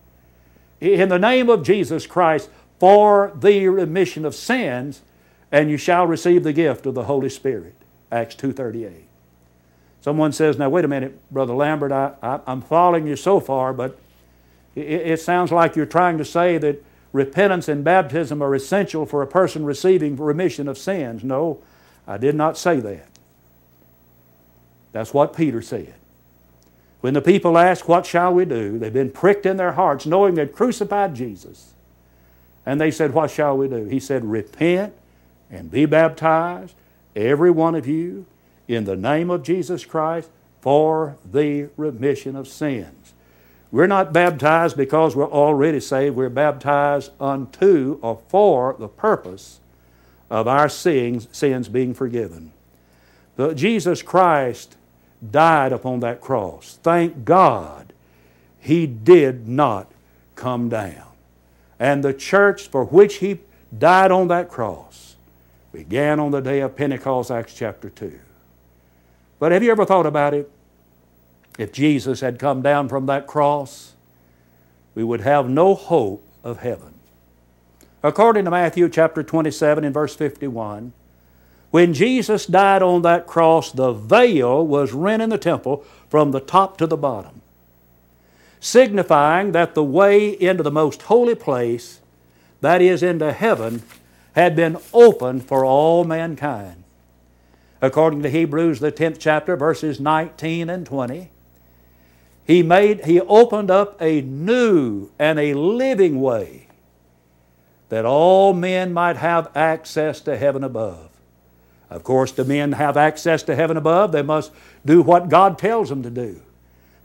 in 0.79 1.09
the 1.09 1.19
name 1.19 1.49
of 1.49 1.63
Jesus 1.63 2.05
Christ 2.05 2.49
for 2.79 3.31
the 3.35 3.67
remission 3.67 4.25
of 4.25 4.33
sins, 4.33 5.01
and 5.51 5.69
you 5.69 5.77
shall 5.77 6.07
receive 6.07 6.43
the 6.43 6.53
gift 6.53 6.85
of 6.85 6.93
the 6.93 7.03
Holy 7.03 7.29
Spirit. 7.29 7.75
Acts 8.11 8.35
2.38. 8.35 9.03
Someone 10.01 10.31
says, 10.31 10.57
now 10.57 10.69
wait 10.69 10.85
a 10.85 10.87
minute, 10.87 11.19
Brother 11.29 11.53
Lambert, 11.53 11.91
I, 11.91 12.13
I, 12.23 12.39
am 12.47 12.61
following 12.61 13.05
you 13.05 13.15
so 13.15 13.39
far, 13.39 13.73
but 13.73 13.99
it, 14.73 14.81
it 14.81 15.19
sounds 15.19 15.51
like 15.51 15.75
you're 15.75 15.85
trying 15.85 16.17
to 16.17 16.25
say 16.25 16.57
that 16.57 16.83
repentance 17.13 17.67
and 17.67 17.83
baptism 17.83 18.41
are 18.41 18.55
essential 18.55 19.05
for 19.05 19.21
a 19.21 19.27
person 19.27 19.65
receiving 19.65 20.15
remission 20.15 20.67
of 20.67 20.77
sins. 20.77 21.23
No, 21.23 21.59
I 22.07 22.17
did 22.17 22.35
not 22.35 22.57
say 22.57 22.79
that. 22.79 23.07
That's 24.91 25.13
what 25.13 25.35
Peter 25.35 25.61
said. 25.61 25.95
When 27.01 27.13
the 27.13 27.21
people 27.21 27.57
asked, 27.57 27.87
What 27.87 28.05
shall 28.05 28.33
we 28.33 28.45
do? 28.45 28.77
they've 28.77 28.93
been 28.93 29.11
pricked 29.11 29.45
in 29.45 29.57
their 29.57 29.73
hearts, 29.73 30.05
knowing 30.05 30.35
they'd 30.35 30.53
crucified 30.53 31.15
Jesus. 31.15 31.73
And 32.65 32.79
they 32.79 32.91
said, 32.91 33.13
What 33.13 33.31
shall 33.31 33.57
we 33.57 33.67
do? 33.67 33.85
He 33.85 33.99
said, 33.99 34.23
Repent 34.25 34.93
and 35.49 35.71
be 35.71 35.85
baptized, 35.85 36.75
every 37.15 37.51
one 37.51 37.75
of 37.75 37.87
you, 37.87 38.25
in 38.67 38.85
the 38.85 38.95
name 38.95 39.29
of 39.29 39.43
Jesus 39.43 39.83
Christ 39.83 40.29
for 40.61 41.17
the 41.29 41.69
remission 41.75 42.35
of 42.35 42.47
sins. 42.47 43.00
We're 43.71 43.87
not 43.87 44.11
baptized 44.11 44.75
because 44.75 45.15
we're 45.15 45.31
already 45.31 45.79
saved. 45.79 46.15
We're 46.15 46.29
baptized 46.29 47.11
unto 47.19 47.99
or 48.01 48.19
for 48.27 48.75
the 48.77 48.89
purpose 48.89 49.61
of 50.29 50.47
our 50.47 50.67
sins, 50.67 51.27
sins 51.31 51.69
being 51.69 51.93
forgiven. 51.93 52.51
But 53.37 53.55
Jesus 53.55 54.01
Christ 54.01 54.75
died 55.29 55.71
upon 55.71 56.01
that 56.01 56.19
cross. 56.19 56.79
Thank 56.83 57.23
God 57.23 57.93
he 58.59 58.87
did 58.87 59.47
not 59.47 59.91
come 60.35 60.67
down. 60.69 61.07
And 61.79 62.03
the 62.03 62.13
church 62.13 62.67
for 62.67 62.85
which 62.85 63.15
he 63.15 63.39
died 63.77 64.11
on 64.11 64.27
that 64.27 64.49
cross 64.49 65.15
began 65.71 66.19
on 66.19 66.31
the 66.31 66.41
day 66.41 66.59
of 66.59 66.75
Pentecost, 66.75 67.31
Acts 67.31 67.55
chapter 67.55 67.89
2. 67.89 68.19
But 69.39 69.51
have 69.51 69.63
you 69.63 69.71
ever 69.71 69.85
thought 69.85 70.05
about 70.05 70.33
it? 70.33 70.51
If 71.57 71.71
Jesus 71.71 72.21
had 72.21 72.39
come 72.39 72.61
down 72.61 72.89
from 72.89 73.05
that 73.07 73.27
cross, 73.27 73.93
we 74.95 75.03
would 75.03 75.21
have 75.21 75.49
no 75.49 75.75
hope 75.75 76.23
of 76.43 76.59
heaven. 76.59 76.93
According 78.03 78.45
to 78.45 78.51
Matthew 78.51 78.89
chapter 78.89 79.21
27 79.21 79.83
and 79.83 79.93
verse 79.93 80.15
51, 80.15 80.93
when 81.69 81.93
Jesus 81.93 82.45
died 82.45 82.81
on 82.81 83.01
that 83.03 83.27
cross, 83.27 83.71
the 83.71 83.93
veil 83.93 84.65
was 84.65 84.91
rent 84.91 85.21
in 85.21 85.29
the 85.29 85.37
temple 85.37 85.85
from 86.09 86.31
the 86.31 86.41
top 86.41 86.77
to 86.77 86.87
the 86.87 86.97
bottom, 86.97 87.41
signifying 88.59 89.53
that 89.53 89.73
the 89.73 89.83
way 89.83 90.29
into 90.29 90.63
the 90.63 90.71
most 90.71 91.03
holy 91.03 91.35
place, 91.35 92.01
that 92.59 92.81
is, 92.81 93.01
into 93.01 93.31
heaven, 93.31 93.83
had 94.33 94.55
been 94.55 94.77
opened 94.93 95.45
for 95.45 95.63
all 95.63 96.03
mankind. 96.03 96.83
According 97.81 98.21
to 98.23 98.29
Hebrews, 98.29 98.79
the 98.79 98.91
10th 98.91 99.17
chapter, 99.19 99.55
verses 99.55 99.99
19 99.99 100.69
and 100.69 100.85
20, 100.85 101.31
he, 102.51 102.63
made, 102.63 103.05
he 103.05 103.21
opened 103.21 103.71
up 103.71 104.01
a 104.01 104.21
new 104.21 105.09
and 105.17 105.39
a 105.39 105.53
living 105.53 106.19
way 106.19 106.67
that 107.87 108.03
all 108.03 108.53
men 108.53 108.91
might 108.91 109.15
have 109.15 109.55
access 109.55 110.19
to 110.21 110.37
heaven 110.37 110.61
above. 110.61 111.09
Of 111.89 112.03
course, 112.03 112.33
the 112.33 112.43
men 112.43 112.73
have 112.73 112.97
access 112.97 113.41
to 113.43 113.55
heaven 113.55 113.77
above. 113.77 114.11
They 114.11 114.21
must 114.21 114.51
do 114.85 115.01
what 115.01 115.29
God 115.29 115.57
tells 115.57 115.87
them 115.87 116.03
to 116.03 116.09
do. 116.09 116.41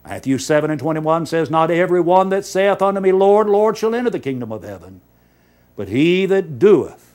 Matthew 0.05 0.39
7 0.39 0.69
and 0.69 0.81
21 0.81 1.27
says, 1.27 1.49
Not 1.49 1.71
every 1.71 2.01
one 2.01 2.29
that 2.31 2.45
saith 2.45 2.83
unto 2.83 3.01
me, 3.01 3.13
Lord, 3.13 3.49
Lord, 3.49 3.77
shall 3.77 3.95
enter 3.95 4.11
the 4.11 4.19
kingdom 4.19 4.51
of 4.51 4.65
heaven, 4.65 5.01
but 5.77 5.89
he 5.89 6.27
that 6.27 6.59
doeth 6.59 7.15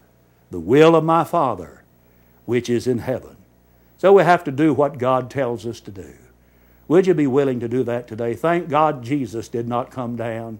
the 0.52 0.60
will 0.60 0.96
of 0.96 1.04
my 1.04 1.26
Father 1.26 1.84
which 2.46 2.70
is 2.70 2.88
in 2.88 3.00
heaven. 3.00 3.36
So 3.98 4.13
we 4.13 4.24
have 4.24 4.46
to 4.46 4.52
do 4.52 4.74
what 4.74 4.98
God 4.98 5.30
tells 5.30 5.65
us 5.65 5.82
to 5.82 5.91
do. 5.91 6.13
Would 6.91 7.08
you 7.08 7.13
be 7.13 7.27
willing 7.27 7.62
to 7.62 7.69
do 7.69 7.84
that 7.86 8.08
today? 8.08 8.34
Thank 8.34 8.67
God 8.67 9.01
Jesus 9.01 9.47
did 9.47 9.65
not 9.65 9.91
come 9.91 10.17
down. 10.17 10.60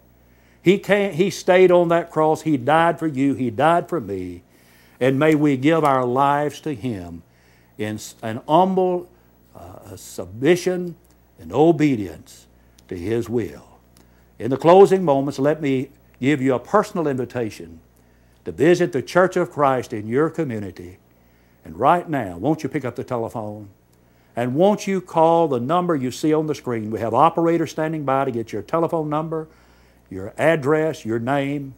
He, 0.62 0.78
can't, 0.78 1.16
he 1.16 1.30
stayed 1.30 1.72
on 1.72 1.90
that 1.90 2.10
cross. 2.10 2.44
He 2.44 2.56
died 2.56 3.00
for 3.00 3.08
you. 3.08 3.34
He 3.34 3.50
died 3.50 3.90
for 3.90 4.00
me 4.00 4.44
and 5.02 5.18
may 5.18 5.34
we 5.36 5.58
give 5.58 5.84
our 5.84 6.06
lives 6.06 6.62
to 6.62 6.74
Him 6.74 7.24
in 7.78 8.00
an 8.22 8.40
humble 8.48 9.10
uh, 9.54 9.98
submission 9.98 10.96
and 11.40 11.52
obedience 11.52 12.46
to 12.88 12.96
His 12.96 13.28
will. 13.28 13.80
In 14.38 14.52
the 14.52 14.58
closing 14.58 15.04
moments, 15.04 15.40
let 15.40 15.62
me 15.62 15.90
give 16.22 16.42
you 16.42 16.54
a 16.54 16.60
personal 16.60 17.08
invitation 17.08 17.82
to 18.46 18.52
visit 18.52 18.94
the 18.94 19.02
Church 19.02 19.36
of 19.36 19.52
Christ 19.52 19.92
in 19.92 20.08
your 20.08 20.30
community. 20.30 21.00
And 21.66 21.78
right 21.78 22.08
now, 22.08 22.38
won't 22.38 22.64
you 22.64 22.70
pick 22.70 22.86
up 22.86 22.96
the 22.96 23.04
telephone? 23.04 23.70
And 24.36 24.56
won't 24.56 24.88
you 24.88 25.02
call 25.02 25.48
the 25.48 25.60
number 25.60 25.96
you 25.96 26.12
see 26.12 26.34
on 26.34 26.48
the 26.48 26.56
screen? 26.56 26.92
We 26.92 27.00
have 27.00 27.14
operators 27.14 27.72
standing 27.72 28.06
by 28.06 28.26
to 28.26 28.32
get 28.32 28.54
your 28.54 28.62
telephone 28.62 29.10
number, 29.10 29.48
your 30.10 30.34
address, 30.38 31.06
your 31.06 31.20
name, 31.20 31.74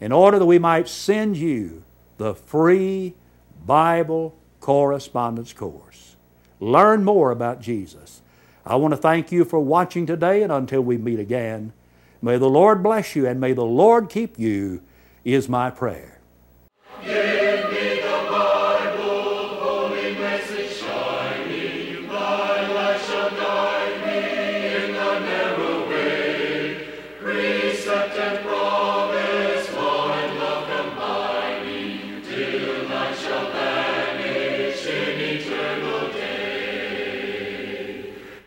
in 0.00 0.12
order 0.12 0.38
that 0.38 0.46
we 0.46 0.58
might 0.58 0.88
send 0.88 1.36
you 1.36 1.84
the 2.18 2.34
free 2.34 3.14
Bible 3.64 4.34
correspondence 4.60 5.52
course. 5.52 6.16
Learn 6.58 7.04
more 7.04 7.30
about 7.30 7.60
Jesus. 7.60 8.22
I 8.64 8.76
want 8.76 8.92
to 8.92 8.98
thank 8.98 9.30
you 9.30 9.44
for 9.44 9.60
watching 9.60 10.06
today, 10.06 10.42
and 10.42 10.50
until 10.50 10.80
we 10.80 10.96
meet 10.96 11.20
again, 11.20 11.72
may 12.20 12.36
the 12.36 12.50
Lord 12.50 12.82
bless 12.82 13.14
you 13.14 13.26
and 13.26 13.40
may 13.40 13.52
the 13.52 13.64
Lord 13.64 14.08
keep 14.08 14.38
you, 14.38 14.82
is 15.24 15.48
my 15.48 15.70
prayer. 15.70 16.15